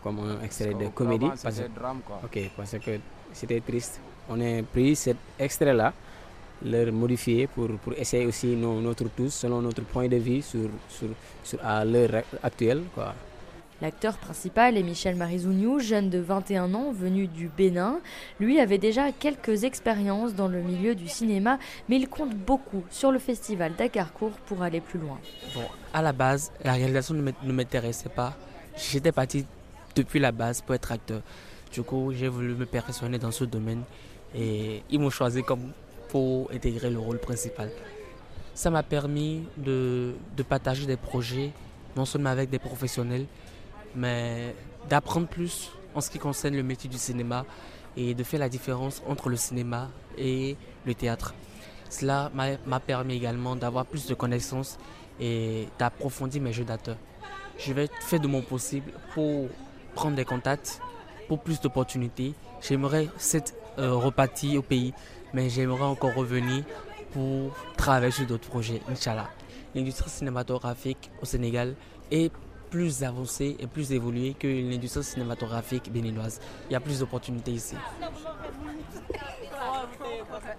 [0.04, 1.28] comme un extrait de comédie.
[1.28, 2.22] Parce que, drame, quoi.
[2.24, 3.00] Ok, parce que
[3.34, 4.00] c'était triste.
[4.30, 5.94] On a pris cet extrait-là,
[6.64, 11.10] le modifier pour, pour essayer aussi notre tous, selon notre point de vue sur, sur,
[11.44, 12.84] sur à l'heure actuelle.
[12.94, 13.14] Quoi.
[13.82, 18.00] L'acteur principal est Michel Marizouniou, jeune de 21 ans, venu du Bénin.
[18.40, 21.58] Lui avait déjà quelques expériences dans le milieu du cinéma,
[21.90, 25.18] mais il compte beaucoup sur le festival Dakarcourt pour aller plus loin.
[25.56, 25.64] Bon,
[25.96, 28.36] à la base, la réalisation ne m'intéressait pas.
[28.78, 29.48] J'étais parti
[29.96, 31.22] depuis la base pour être acteur.
[31.72, 33.84] Du coup, j'ai voulu me perfectionner dans ce domaine
[34.36, 35.72] et ils m'ont choisi comme
[36.10, 37.72] pour intégrer le rôle principal.
[38.54, 41.52] Ça m'a permis de, de partager des projets,
[41.96, 43.26] non seulement avec des professionnels,
[43.96, 44.54] mais
[44.90, 47.46] d'apprendre plus en ce qui concerne le métier du cinéma
[47.96, 51.34] et de faire la différence entre le cinéma et le théâtre.
[51.90, 54.78] Cela m'a permis également d'avoir plus de connaissances
[55.20, 56.96] et d'approfondir mes jeux d'acteur.
[57.58, 59.48] Je vais faire de mon possible pour
[59.94, 60.82] prendre des contacts,
[61.28, 62.34] pour plus d'opportunités.
[62.62, 64.94] J'aimerais cette euh, au pays,
[65.34, 66.64] mais j'aimerais encore revenir
[67.14, 69.30] pour travailler sur d'autres projets, Inch'Allah.
[69.74, 71.76] L'industrie cinématographique au Sénégal
[72.12, 72.32] est
[72.70, 76.40] plus avancée et plus évoluée que l'industrie cinématographique béninoise.
[76.70, 77.76] Il y a plus d'opportunités ici.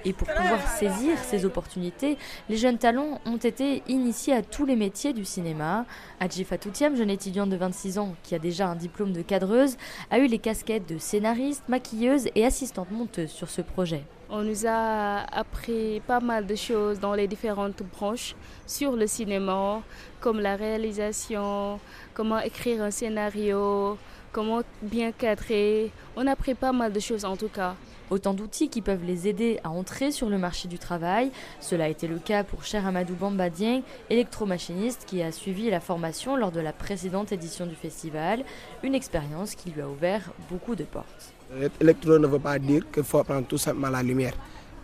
[0.05, 4.77] Et pour pouvoir saisir ces opportunités, les jeunes talents ont été initiés à tous les
[4.77, 5.85] métiers du cinéma.
[6.21, 9.77] Adji Fatoutiam, jeune étudiante de 26 ans qui a déjà un diplôme de cadreuse,
[10.11, 14.05] a eu les casquettes de scénariste, maquilleuse et assistante monteuse sur ce projet.
[14.35, 18.35] On nous a appris pas mal de choses dans les différentes branches
[18.67, 19.83] sur le cinéma,
[20.21, 21.79] comme la réalisation,
[22.15, 23.99] comment écrire un scénario,
[24.33, 25.91] comment bien cadrer.
[26.17, 27.75] On a appris pas mal de choses en tout cas.
[28.11, 31.31] Autant d'outils qui peuvent les aider à entrer sur le marché du travail.
[31.61, 36.37] Cela a été le cas pour Cher Amadou Bambadien, électromachiniste qui a suivi la formation
[36.37, 38.45] lors de la précédente édition du festival,
[38.83, 41.33] une expérience qui lui a ouvert beaucoup de portes.
[41.81, 44.35] Électro ne veut pas dire qu'il faut apprendre tout simplement la lumière.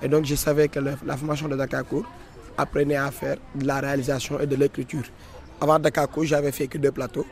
[0.01, 2.05] Et donc je savais que la formation de Dakakour
[2.57, 5.05] apprenait à faire de la réalisation et de l'écriture.
[5.61, 7.27] Avant Dakakour, j'avais fait que deux plateaux.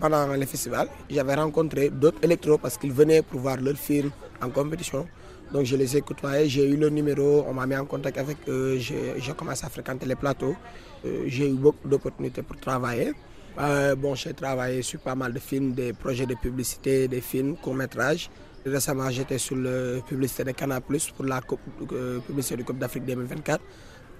[0.00, 4.48] Pendant le festival, j'avais rencontré d'autres électros parce qu'ils venaient pour voir leurs films en
[4.50, 5.06] compétition.
[5.52, 8.36] Donc je les ai côtoyés, j'ai eu le numéro, on m'a mis en contact avec
[8.48, 10.54] eux, j'ai commencé à fréquenter les plateaux.
[11.04, 13.12] Euh, j'ai eu beaucoup d'opportunités pour travailler.
[13.58, 17.56] Euh, bon, j'ai travaillé sur pas mal de films, des projets de publicité, des films,
[17.56, 18.28] courts-métrages.
[18.66, 21.40] Récemment, j'étais sur la publicité de Canal Plus pour la
[21.92, 23.60] euh, publicité du Coupe d'Afrique 2024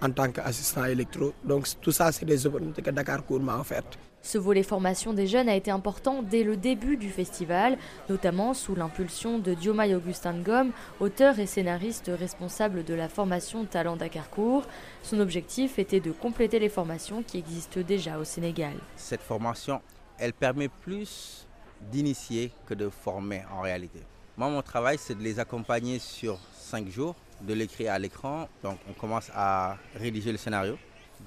[0.00, 1.34] en tant qu'assistant électro.
[1.44, 3.98] Donc tout ça, c'est des opportunités que Dakar Court m'a offertes.
[4.28, 7.78] Ce volet formation des jeunes a été important dès le début du festival,
[8.10, 13.96] notamment sous l'impulsion de Diomaye Augustin Gomme, auteur et scénariste responsable de la formation Talent
[13.96, 14.66] Dakarcourt.
[15.02, 18.74] Son objectif était de compléter les formations qui existent déjà au Sénégal.
[18.96, 19.80] Cette formation,
[20.18, 21.46] elle permet plus
[21.90, 24.00] d'initier que de former en réalité.
[24.36, 28.46] Moi, mon travail, c'est de les accompagner sur cinq jours, de l'écrire à l'écran.
[28.62, 30.76] Donc, on commence à rédiger le scénario,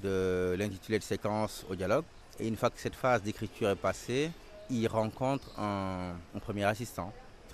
[0.04, 2.04] de l'intituler de séquence au dialogue
[2.42, 4.30] et une fois que cette phase d'écriture est passée,
[4.68, 7.12] il rencontre un, premier assistant,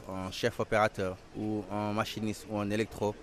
[0.09, 3.14] un chef opérateur ou un machiniste ou un électro.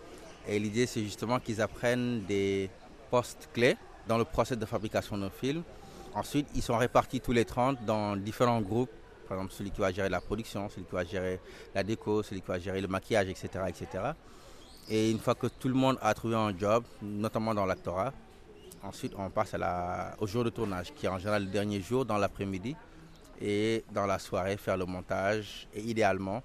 [0.48, 2.70] Et l'idée, c'est justement qu'ils apprennent des
[3.10, 5.64] postes clés dans le processus de fabrication d'un film.
[6.14, 8.92] Ensuite, ils sont répartis tous les 30 dans différents groupes.
[9.28, 11.40] Par exemple, celui qui va gérer la production, celui qui va gérer
[11.74, 13.48] la déco, celui qui va gérer le maquillage, etc.
[13.68, 13.88] etc.
[14.88, 18.14] Et une fois que tout le monde a trouvé un job, notamment dans l'actorat,
[18.88, 19.56] Ensuite, on passe
[20.20, 22.76] au jour de tournage, qui est en général le dernier jour dans l'après-midi.
[23.42, 26.44] Et dans la soirée, faire le montage et idéalement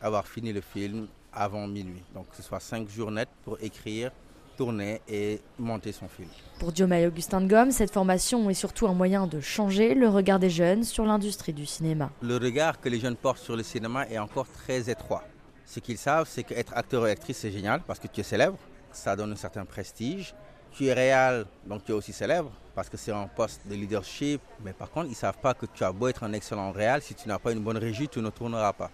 [0.00, 2.02] avoir fini le film avant minuit.
[2.14, 4.10] Donc, que ce soit cinq jours nets pour écrire,
[4.56, 6.28] tourner et monter son film.
[6.60, 10.38] Pour Diomaye Augustin de Gomme, cette formation est surtout un moyen de changer le regard
[10.38, 12.10] des jeunes sur l'industrie du cinéma.
[12.22, 15.24] Le regard que les jeunes portent sur le cinéma est encore très étroit.
[15.66, 18.58] Ce qu'ils savent, c'est qu'être acteur et actrice, c'est génial parce que tu es célèbre,
[18.92, 20.34] ça donne un certain prestige
[20.74, 24.40] tu es réel, donc tu es aussi célèbre, parce que c'est un poste de leadership.
[24.64, 27.00] Mais par contre, ils ne savent pas que tu as beau être un excellent réel,
[27.00, 28.90] si tu n'as pas une bonne régie, tu ne tourneras pas.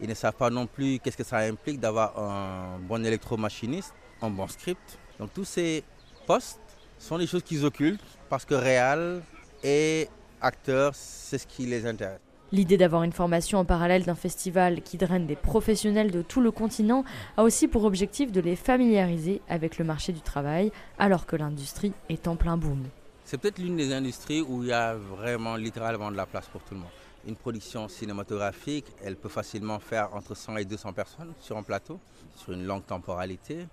[0.00, 4.30] Ils ne savent pas non plus qu'est-ce que ça implique d'avoir un bon électromachiniste, un
[4.30, 4.98] bon script.
[5.18, 5.82] Donc tous ces
[6.26, 6.60] postes
[6.98, 9.22] sont des choses qu'ils occultent parce que réel
[9.64, 10.08] et
[10.40, 12.25] acteur, c'est ce qui les intéresse.
[12.52, 16.52] L'idée d'avoir une formation en parallèle d'un festival qui draine des professionnels de tout le
[16.52, 17.04] continent
[17.36, 21.92] a aussi pour objectif de les familiariser avec le marché du travail alors que l'industrie
[22.08, 22.84] est en plein boom.
[23.24, 26.62] C'est peut-être l'une des industries où il y a vraiment littéralement de la place pour
[26.62, 26.88] tout le monde.
[27.26, 31.98] Une production cinématographique, elle peut facilement faire entre 100 et 200 personnes sur un plateau,
[32.36, 33.66] sur une longue temporalité.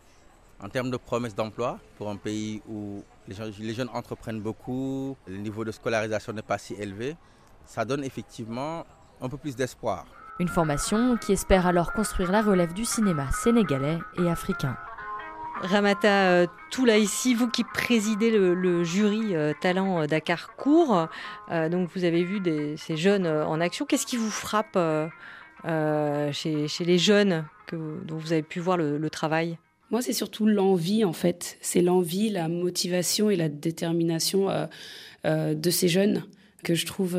[0.60, 5.64] En termes de promesses d'emploi, pour un pays où les jeunes, entreprennent beaucoup, le niveau
[5.64, 7.16] de scolarisation n'est pas si élevé,
[7.66, 8.86] ça donne effectivement
[9.22, 10.05] un peu plus d'espoir.
[10.39, 14.76] Une formation qui espère alors construire la relève du cinéma sénégalais et africain.
[15.61, 21.07] Ramata euh, Toulaïsi, vous qui présidez le, jury euh, Talent euh, Dakar Court,
[21.49, 22.41] donc vous avez vu
[22.78, 23.86] ces jeunes en action.
[23.86, 24.78] Qu'est-ce qui vous frappe
[25.64, 29.57] chez, les jeunes dont vous avez pu voir le, travail?
[29.91, 31.57] Moi, c'est surtout l'envie, en fait.
[31.61, 34.49] C'est l'envie, la motivation et la détermination
[35.24, 36.24] de ces jeunes
[36.64, 37.18] que je trouve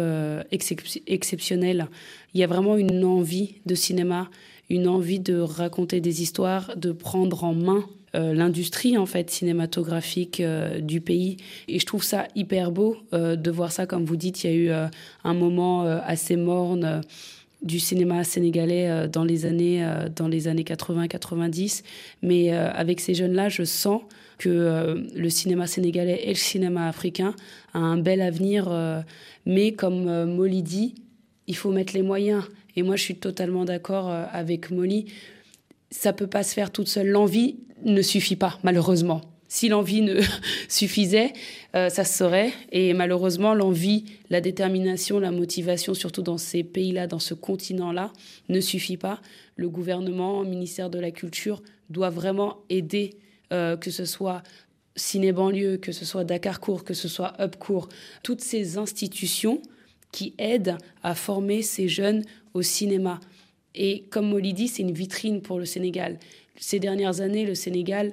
[0.50, 1.86] exceptionnelle.
[2.34, 4.30] Il y a vraiment une envie de cinéma,
[4.70, 7.84] une envie de raconter des histoires, de prendre en main
[8.14, 11.36] euh, l'industrie en fait cinématographique euh, du pays.
[11.66, 13.86] Et je trouve ça hyper beau euh, de voir ça.
[13.86, 14.88] Comme vous dites, il y a eu
[15.24, 17.00] un moment assez morne
[17.62, 21.82] du cinéma sénégalais dans les années dans les années 80-90.
[22.22, 24.02] Mais avec ces jeunes-là, je sens
[24.44, 27.34] que le cinéma sénégalais et le cinéma africain
[27.72, 28.70] a un bel avenir.
[29.46, 30.94] mais comme Molly dit,
[31.46, 32.44] il faut mettre les moyens.
[32.76, 35.06] Et moi, je suis totalement d'accord avec Molly.
[35.90, 37.08] Ça peut pas se faire toute seule.
[37.08, 39.20] L'envie, ne suffit pas, malheureusement.
[39.48, 40.20] Si l'envie ne
[40.68, 41.32] suffisait,
[41.76, 42.52] euh, ça se saurait.
[42.72, 48.12] Et malheureusement, l'envie, la détermination, la motivation, surtout dans ces pays-là, dans ce continent-là,
[48.48, 49.20] ne suffit pas.
[49.56, 53.18] Le gouvernement, le ministère de la Culture doit vraiment aider,
[53.52, 54.42] euh, que ce soit
[54.96, 57.88] Ciné Banlieue, que ce soit Dakar Court, que ce soit Up Court,
[58.22, 59.60] toutes ces institutions
[60.12, 62.22] qui aident à former ces jeunes
[62.54, 63.18] au cinéma.
[63.74, 66.18] Et comme Molly dit, c'est une vitrine pour le Sénégal
[66.56, 68.12] ces dernières années, le Sénégal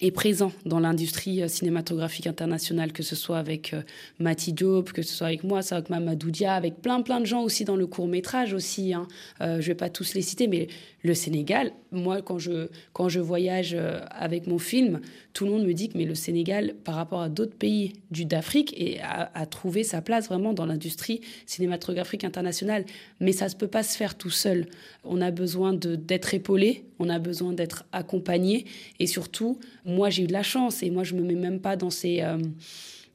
[0.00, 3.82] est présent dans l'industrie euh, cinématographique internationale, que ce soit avec euh,
[4.18, 7.42] Mati que ce soit avec moi, ça avec Mamadou Dia, avec plein plein de gens
[7.42, 8.94] aussi dans le court métrage aussi.
[8.94, 9.06] Hein.
[9.42, 10.68] Euh, je ne vais pas tous les citer, mais
[11.02, 13.76] le Sénégal, moi quand je, quand je voyage
[14.10, 15.00] avec mon film,
[15.32, 18.76] tout le monde me dit que mais le Sénégal, par rapport à d'autres pays d'Afrique,
[19.02, 22.84] a, a, trouvé sa place vraiment dans l'industrie cinématographique internationale.
[23.20, 24.66] Mais ça ne peut pas se faire tout seul.
[25.04, 28.66] On a besoin d'être épaulé, on a besoin d'être accompagné,
[28.98, 31.76] et surtout, moi j'ai eu de la chance, et moi je me mets même pas
[31.76, 32.20] dans ces...
[32.22, 32.38] Euh,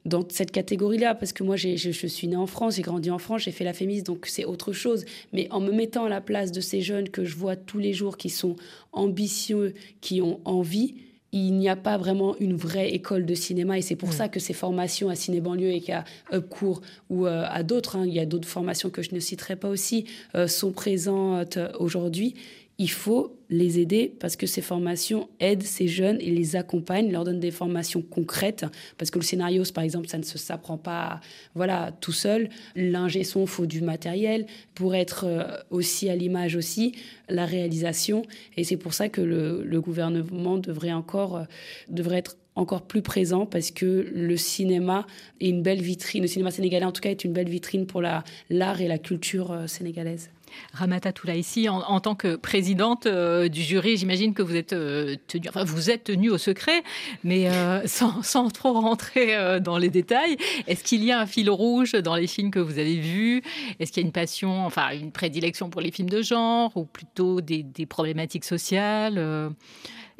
[0.06, 3.18] dans cette catégorie-là, parce que moi, je, je, suis née en France, j'ai grandi en
[3.18, 5.06] France, j'ai fait la fémis, donc c'est autre chose.
[5.34, 7.94] Mais en me mettant à la place de ces jeunes que je vois tous les
[7.94, 8.56] jours, qui sont
[8.92, 10.96] ambitieux, qui ont envie,
[11.32, 13.78] il n'y a pas vraiment une vraie école de cinéma.
[13.78, 17.44] Et c'est pour ça que ces formations à Ciné Banlieue et qu'à Upcourt ou euh,
[17.50, 20.48] à d'autres, hein, il y a d'autres formations que je ne citerai pas aussi, euh,
[20.48, 22.36] sont présentes aujourd'hui
[22.78, 27.24] il faut les aider parce que ces formations aident ces jeunes et les accompagnent, leur
[27.24, 28.66] donnent des formations concrètes.
[28.98, 31.22] Parce que le scénario, par exemple, ça ne s'apprend pas
[31.54, 32.50] voilà, tout seul.
[32.76, 34.46] L'ingé son, faut du matériel.
[34.74, 36.94] Pour être euh, aussi à l'image aussi,
[37.30, 38.24] la réalisation.
[38.58, 41.44] Et c'est pour ça que le, gouvernement devrait encore euh,
[41.90, 45.06] devrait être encore plus présent parce que le cinéma
[45.42, 48.02] est une belle vitrine, le cinéma sénégalais en tout cas est une belle vitrine pour
[48.02, 50.30] l'art et la culture euh, sénégalaise.
[50.74, 55.16] Ramata Toulaïsi, en, en tant que présidente euh, du jury, j'imagine que vous êtes euh,
[55.28, 56.84] tenue, enfin vous êtes tenue au secret,
[57.24, 60.38] mais euh, sans, trop rentrer dans les détails.
[60.68, 63.42] Est-ce qu'il y a un fil rouge dans les films que vous avez vus?
[63.80, 66.86] Est-ce qu'il y a une passion, enfin une prédilection pour les films de genre ou
[66.86, 69.18] plutôt des, problématiques sociales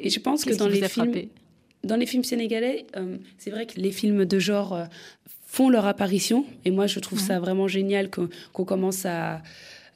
[0.00, 1.12] Et je pense que dans les films,
[1.84, 2.86] dans les films sénégalais,
[3.38, 4.86] c'est vrai que les films de genre
[5.46, 6.44] font leur apparition.
[6.64, 9.42] Et moi, je trouve ça vraiment génial qu'on commence à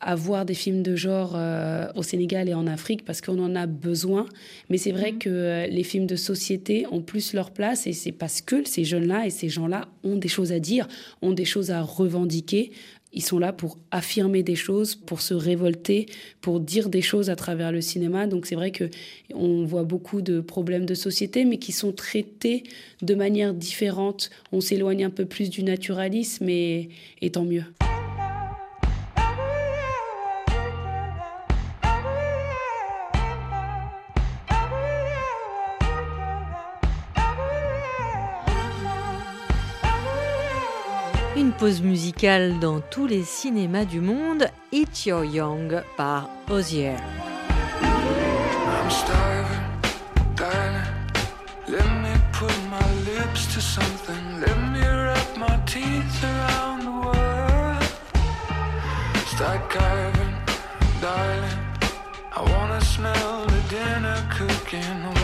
[0.01, 3.55] à voir des films de genre euh, au Sénégal et en Afrique parce qu'on en
[3.55, 4.27] a besoin.
[4.71, 5.19] Mais c'est vrai mhm.
[5.19, 8.85] que euh, les films de société ont plus leur place et c'est parce que ces
[8.85, 10.89] jeunes-là et ces gens-là ont des choses à dire,
[11.23, 12.73] ont des choses à revendiquer.
[13.13, 16.07] Ils sont là pour affirmer des choses, pour se révolter,
[16.41, 18.27] pour dire des choses à travers le cinéma.
[18.27, 18.89] Donc c'est vrai que
[19.35, 22.63] on voit beaucoup de problèmes de société, mais qui sont traités
[23.03, 24.31] de manière différente.
[24.53, 26.89] On s'éloigne un peu plus du naturalisme, et,
[27.21, 27.65] et tant mieux.
[41.61, 46.95] Pause musicale dans tous les cinémas du monde, It's Your Young par Ozier.
[62.33, 65.20] I wanna smell the dinner cooking.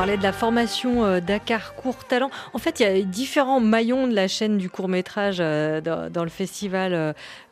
[0.00, 2.30] Parlait de la formation euh, Dakar Court Talent.
[2.54, 6.24] En fait, il y a différents maillons de la chaîne du court métrage euh, dans,
[6.24, 6.94] le festival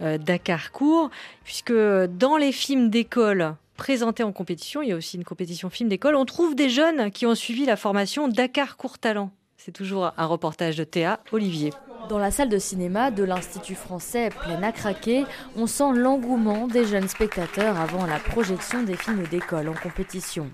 [0.01, 1.11] euh, Dakar Court,
[1.44, 5.90] puisque dans les films d'école présentés en compétition, il y a aussi une compétition film
[5.90, 9.30] d'école, on trouve des jeunes qui ont suivi la formation Dakar Court Talent.
[9.59, 11.74] C'est toujours un reportage de Théa Olivier.
[12.09, 16.86] Dans la salle de cinéma de l'Institut français pleine à craquer, on sent l'engouement des
[16.86, 20.50] jeunes spectateurs avant la projection des films d'école en compétition.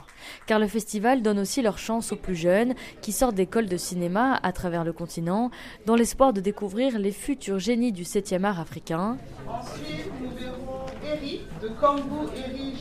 [0.46, 4.40] Car le festival donne aussi leur chance aux plus jeunes qui sortent d'écoles de cinéma
[4.42, 5.52] à travers le continent
[5.86, 9.16] dans l'espoir de découvrir les futurs génies du 7e art africain.
[9.48, 12.74] Ensuite, nous verrons Eri de Kambu Eri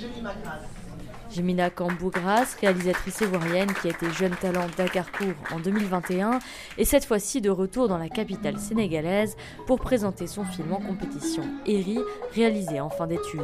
[1.34, 6.40] Jemina Kambougras, réalisatrice ivoirienne qui a été jeune talent Dakarcourt en 2021,
[6.78, 11.44] est cette fois-ci de retour dans la capitale sénégalaise pour présenter son film en compétition,
[11.66, 12.00] Eri,
[12.34, 13.42] réalisé en fin d'études.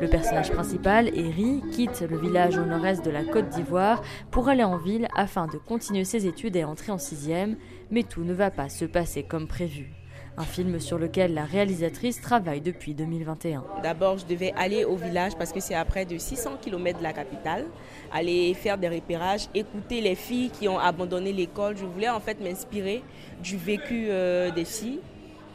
[0.00, 4.64] Le personnage principal, Eri, quitte le village au nord-est de la Côte d'Ivoire pour aller
[4.64, 7.56] en ville afin de continuer ses études et entrer en sixième,
[7.90, 9.93] mais tout ne va pas se passer comme prévu.
[10.36, 13.62] Un film sur lequel la réalisatrice travaille depuis 2021.
[13.84, 17.04] D'abord, je devais aller au village parce que c'est à près de 600 km de
[17.04, 17.66] la capitale,
[18.12, 21.76] aller faire des repérages, écouter les filles qui ont abandonné l'école.
[21.76, 23.04] Je voulais en fait m'inspirer
[23.44, 24.98] du vécu euh, des filles.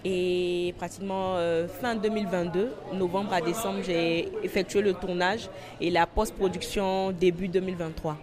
[0.06, 5.50] Et pratiquement euh, fin 2022, novembre à décembre, j'ai effectué le tournage
[5.82, 8.18] et la post-production début 2023.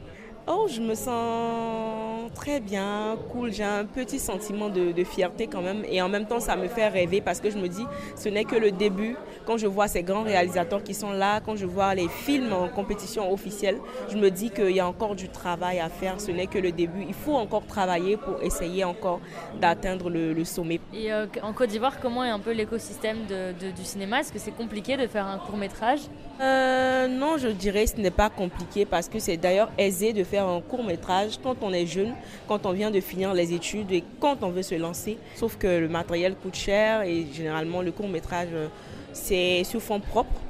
[0.49, 3.53] Oh, je me sens très bien, cool.
[3.53, 5.85] J'ai un petit sentiment de, fierté quand même.
[5.91, 7.85] Et en même temps, ça me fait rêver parce que je me dis,
[8.15, 9.17] ce n'est que le début.
[9.45, 12.69] Quand je vois ces grands réalisateurs qui sont là, quand je vois les films en
[12.69, 13.79] compétition officielle,
[14.09, 16.21] je me dis qu'il y a encore du travail à faire.
[16.21, 17.05] Ce n'est que le début.
[17.09, 19.21] Il faut encore travailler pour essayer encore
[19.61, 20.79] d'atteindre le, sommet.
[20.95, 24.21] Et euh, en Côte d'Ivoire, comment est un peu l'écosystème du cinéma?
[24.21, 26.03] Est-ce que c'est compliqué de faire un court métrage?
[26.41, 30.47] Euh, Non, je dirais ce n'est pas compliqué parce que c'est d'ailleurs aisé de faire
[30.47, 32.15] un court métrage quand on est jeune,
[32.49, 35.19] quand on vient de finir les études et quand on veut se lancer.
[35.35, 38.69] Sauf que le matériel coûte cher et généralement le court métrage euh,
[39.13, 40.41] c'est sous fond propre.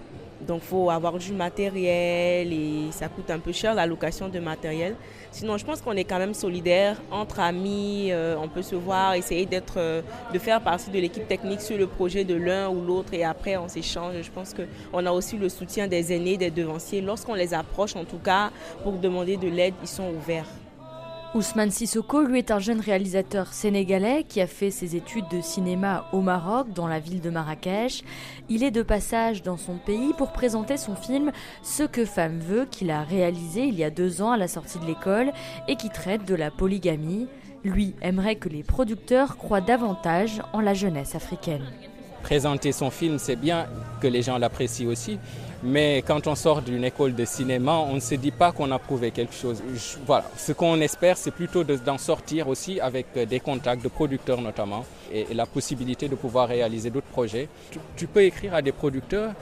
[0.46, 4.38] Donc il faut avoir du matériel et ça coûte un peu cher la location de
[4.38, 4.94] matériel.
[5.30, 8.08] Sinon, je pense qu'on est quand même solidaire entre amis.
[8.10, 11.86] Euh, on peut se voir, essayer euh, de faire partie de l'équipe technique sur le
[11.86, 14.14] projet de l'un ou l'autre et après on s'échange.
[14.22, 17.00] Je pense qu'on a aussi le soutien des aînés, des devanciers.
[17.00, 18.50] Lorsqu'on les approche, en tout cas,
[18.82, 20.46] pour demander de l'aide, ils sont ouverts.
[21.36, 26.06] Ousmane Sissoko, lui, est un jeune réalisateur sénégalais qui a fait ses études de cinéma
[26.14, 28.04] au Maroc, dans la ville de Marrakech.
[28.48, 31.32] Il est de passage dans son pays pour présenter son film
[31.62, 34.78] Ce que femme veut, qu'il a réalisé il y a deux ans à la sortie
[34.78, 35.30] de l'école
[35.68, 37.28] et qui traite de la polygamie.
[37.64, 41.66] Lui aimerait que les producteurs croient davantage en la jeunesse africaine.
[42.22, 43.66] Présenter son film, c'est bien
[44.00, 45.18] que les gens l'apprécient aussi,
[45.62, 48.78] mais quand on sort d'une école de cinéma, on ne se dit pas qu'on a
[48.78, 49.62] prouvé quelque chose.
[50.06, 50.24] Voilà.
[50.36, 54.84] Ce qu'on espère, c'est plutôt d'en sortir aussi avec euh, des contacts de producteurs notamment
[55.12, 57.48] et, la possibilité de pouvoir réaliser d'autres projets.
[57.96, 59.32] tu peux écrire à des producteurs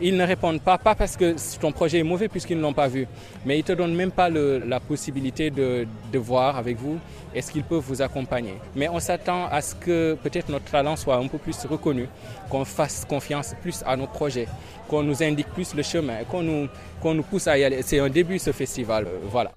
[0.00, 2.88] ils ne répondent pas, pas parce que ton projet est mauvais puisqu'ils ne l'ont pas
[2.88, 3.06] vu,
[3.44, 6.98] mais ils ne te donnent même pas la possibilité de, voir avec vous
[7.34, 8.54] est-ce qu'ils peuvent vous accompagner.
[8.76, 12.06] Mais on s'attend à ce que peut-être notre talent soit un peu plus reconnu,
[12.50, 14.48] qu'on fasse confiance plus à nos projets,
[14.88, 16.68] qu'on nous indique plus le chemin, qu'on nous,
[17.00, 17.80] qu'on nous pousse à y aller.
[17.82, 19.52] C'est un début ce festival, euh, voilà.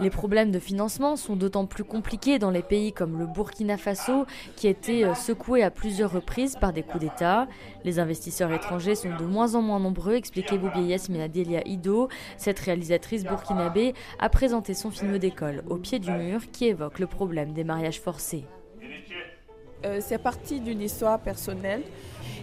[0.00, 4.26] Les problèmes de financement sont d'autant plus compliqués dans les pays comme le Burkina Faso,
[4.56, 7.46] qui a été euh, secoué à plusieurs reprises par des coups d'État.
[7.84, 12.08] Les investisseurs étrangers sont de moins en moins nombreux, expliquait Boubieyes Minadelia Ido.
[12.38, 17.06] Cette réalisatrice burkinabé a présenté son film d'école au pied du mur qui évoque le
[17.06, 18.44] problème des mariages forcés.
[19.84, 21.82] Euh, c'est parti d'une histoire personnelle.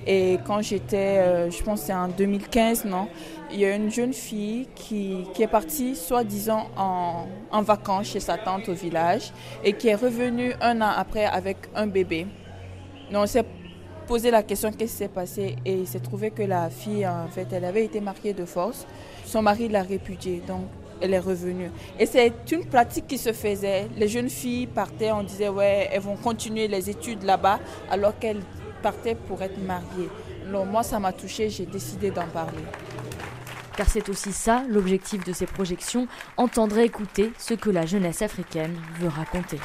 [0.07, 3.07] Et quand j'étais, euh, je pense c'est en 2015, non,
[3.51, 8.19] il y a une jeune fille qui, qui est partie, soi-disant, en, en, vacances chez
[8.19, 9.31] sa tante au village
[9.63, 12.25] et qui est revenue un an après avec un bébé.
[13.11, 13.45] Donc on s'est
[14.07, 15.55] posé la question qu'est-ce qui s'est passé?
[15.65, 18.87] Et il s'est trouvé que la fille, en fait, elle avait été mariée de force.
[19.25, 20.41] Son mari l'a répudiée.
[20.47, 20.65] Donc
[21.01, 21.71] elle est revenue.
[21.99, 23.87] Et c'est une pratique qui se faisait.
[23.97, 28.41] Les jeunes filles partaient, on disait, ouais, elles vont continuer les études là-bas, alors qu'elles
[28.81, 30.09] partaient pour être mariées.
[30.51, 32.63] Donc moi, ça m'a touchée, j'ai décidé d'en parler.
[33.77, 36.07] Car c'est aussi ça l'objectif de ces projections,
[36.37, 39.59] entendre et écouter ce que la jeunesse africaine veut raconter.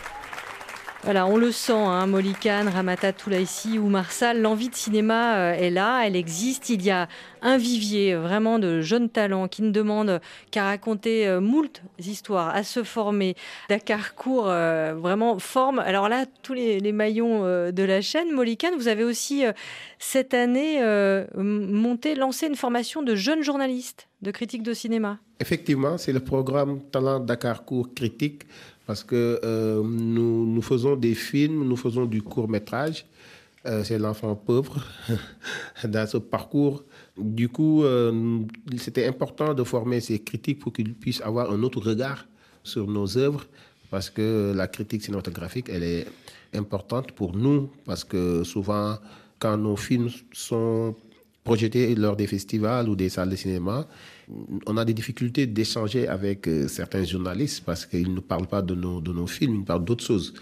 [1.07, 5.71] Voilà, on le sent, hein, Molikan, Ramata Toulaïsi ou Marsal, l'envie de cinéma euh, est
[5.71, 6.69] là, elle existe.
[6.69, 7.07] Il y a
[7.43, 12.49] un vivier euh, vraiment de jeunes talents qui ne demandent qu'à raconter euh, moult histoires,
[12.49, 13.37] à se former.
[13.69, 15.79] Dakar Court vraiment forme.
[15.79, 19.45] Alors là, tous les, maillons de la chaîne, Molikan, vous avez aussi
[20.01, 20.81] cette année
[21.37, 25.19] monté, lancé une formation de jeunes journalistes, de critiques de cinéma.
[25.39, 28.43] Effectivement, c'est le programme Talent Dakar Court Critique
[28.87, 33.07] parce que euh, nous, nous, faisons des films, nous faisons du court métrage.
[33.67, 34.81] Euh, c'est l'enfant pauvre
[35.85, 36.85] dans ce parcours.
[37.19, 38.41] Du coup, euh,
[38.79, 42.27] c'était important de former ces critiques pour qu'ils puissent avoir un autre regard
[42.63, 43.45] sur nos œuvres,
[43.91, 46.07] parce que la critique cinématographique, elle est
[46.55, 48.99] importante pour nous, parce que souvent,
[49.41, 50.95] quand nos films sont
[51.43, 53.87] projetés lors des festivals ou des salles de cinéma,
[54.67, 58.75] on a des difficultés d'échanger avec euh, certains journalistes parce qu'ils ne parlent pas de
[58.75, 60.35] nos, de nos films, ils parlent d'autres choses.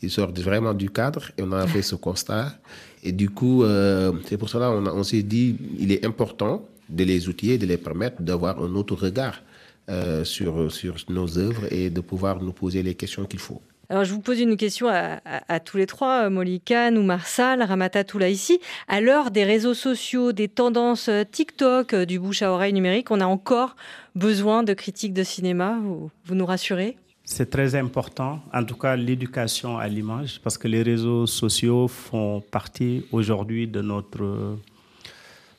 [0.00, 2.58] Ils sortent vraiment du cadre et on a fait ce constat.
[3.04, 7.04] Et du coup, euh, c'est pour cela qu'on on, s'est dit il est important de
[7.04, 9.42] les outiller, de les permettre d'avoir un autre regard
[9.88, 13.62] euh, sur, sur nos œuvres et de pouvoir nous poser les questions qu'il faut.
[13.92, 18.58] Alors, je vous pose une question à, tous les trois, Molikan ou Marsal, Ramata ici.
[18.88, 23.10] À l'heure des réseaux sociaux, des tendances euh, TikTok, euh, du bouche à oreille numérique,
[23.10, 23.76] on a encore
[24.14, 25.76] besoin de critiques de cinéma.
[25.82, 26.96] Vous, vous nous rassurez?
[27.24, 32.40] C'est très important, en tout cas l'éducation à l'image, parce que les réseaux sociaux font
[32.40, 34.56] partie aujourd'hui de notre,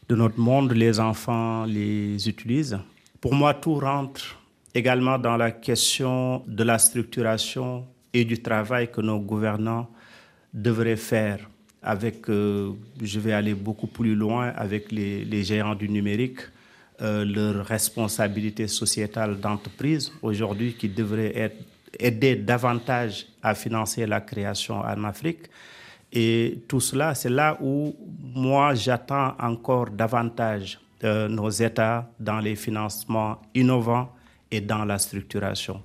[0.09, 0.71] de notre monde.
[0.71, 2.79] Les enfants les utilisent.
[3.21, 4.39] Pour moi, tout rentre
[4.73, 9.89] également dans la question de la structuration et du travail que nos gouvernants
[10.53, 11.49] devraient faire
[11.81, 16.39] avec, euh, je vais aller beaucoup plus loin, avec les, les géants du numérique,
[17.01, 21.57] euh, leur responsabilité sociétale d'entreprise aujourd'hui qui devrait être,
[21.99, 25.49] aider davantage à financer la création en Afrique.
[26.11, 27.95] Et tout cela, c'est là où
[28.35, 34.09] moi j'attends encore davantage euh, nos États dans les financements innovants
[34.51, 35.81] et dans la structuration.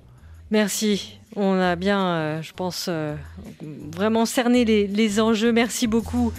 [0.51, 1.19] Merci.
[1.35, 3.15] On a bien, euh, je pense, euh,
[3.61, 5.51] vraiment cerné les, enjeux.
[5.51, 6.33] Merci beaucoup.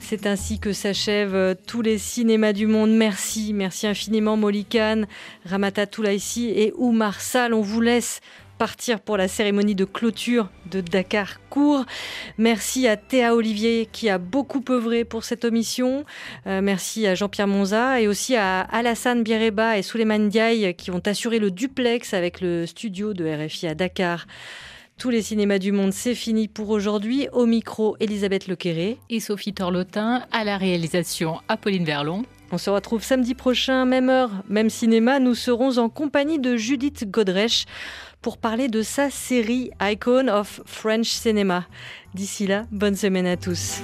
[0.00, 2.92] C'est ainsi que s'achèvent euh, tous les cinémas du monde.
[2.92, 5.02] Merci, merci infiniment Molikan,
[5.44, 7.52] Ramata Toulaïsi et Oumar Sal.
[7.52, 8.20] On vous laisse
[8.62, 11.84] partir pour la cérémonie de clôture de Dakar Court.
[12.38, 16.04] Merci à Théa Olivier qui a beaucoup œuvré pour cette omission.
[16.46, 21.02] Euh, merci à Jean-Pierre Monza et aussi à Alassane Biereba et Souleymane Diaye qui ont
[21.06, 24.28] assuré le duplex avec le studio de RFI à Dakar.
[24.96, 27.26] Tous les cinémas du monde, c'est fini pour aujourd'hui.
[27.32, 28.98] Au micro, Elisabeth Lequéré.
[29.10, 32.22] Et Sophie Torlotin, à la réalisation, Apolline Verlon.
[32.52, 35.18] On se retrouve samedi prochain, même heure, même cinéma.
[35.18, 37.64] Nous serons en compagnie de Judith Godrèche
[38.22, 41.66] pour parler de sa série Icon of French Cinema.
[42.14, 43.80] D'ici là, bonne semaine à tous.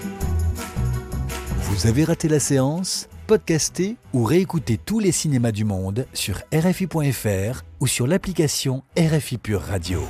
[1.62, 7.62] Vous avez raté la séance Podcastez ou réécoutez tous les cinémas du monde sur RFI.fr
[7.78, 10.01] ou sur l'application RFI Pure Radio.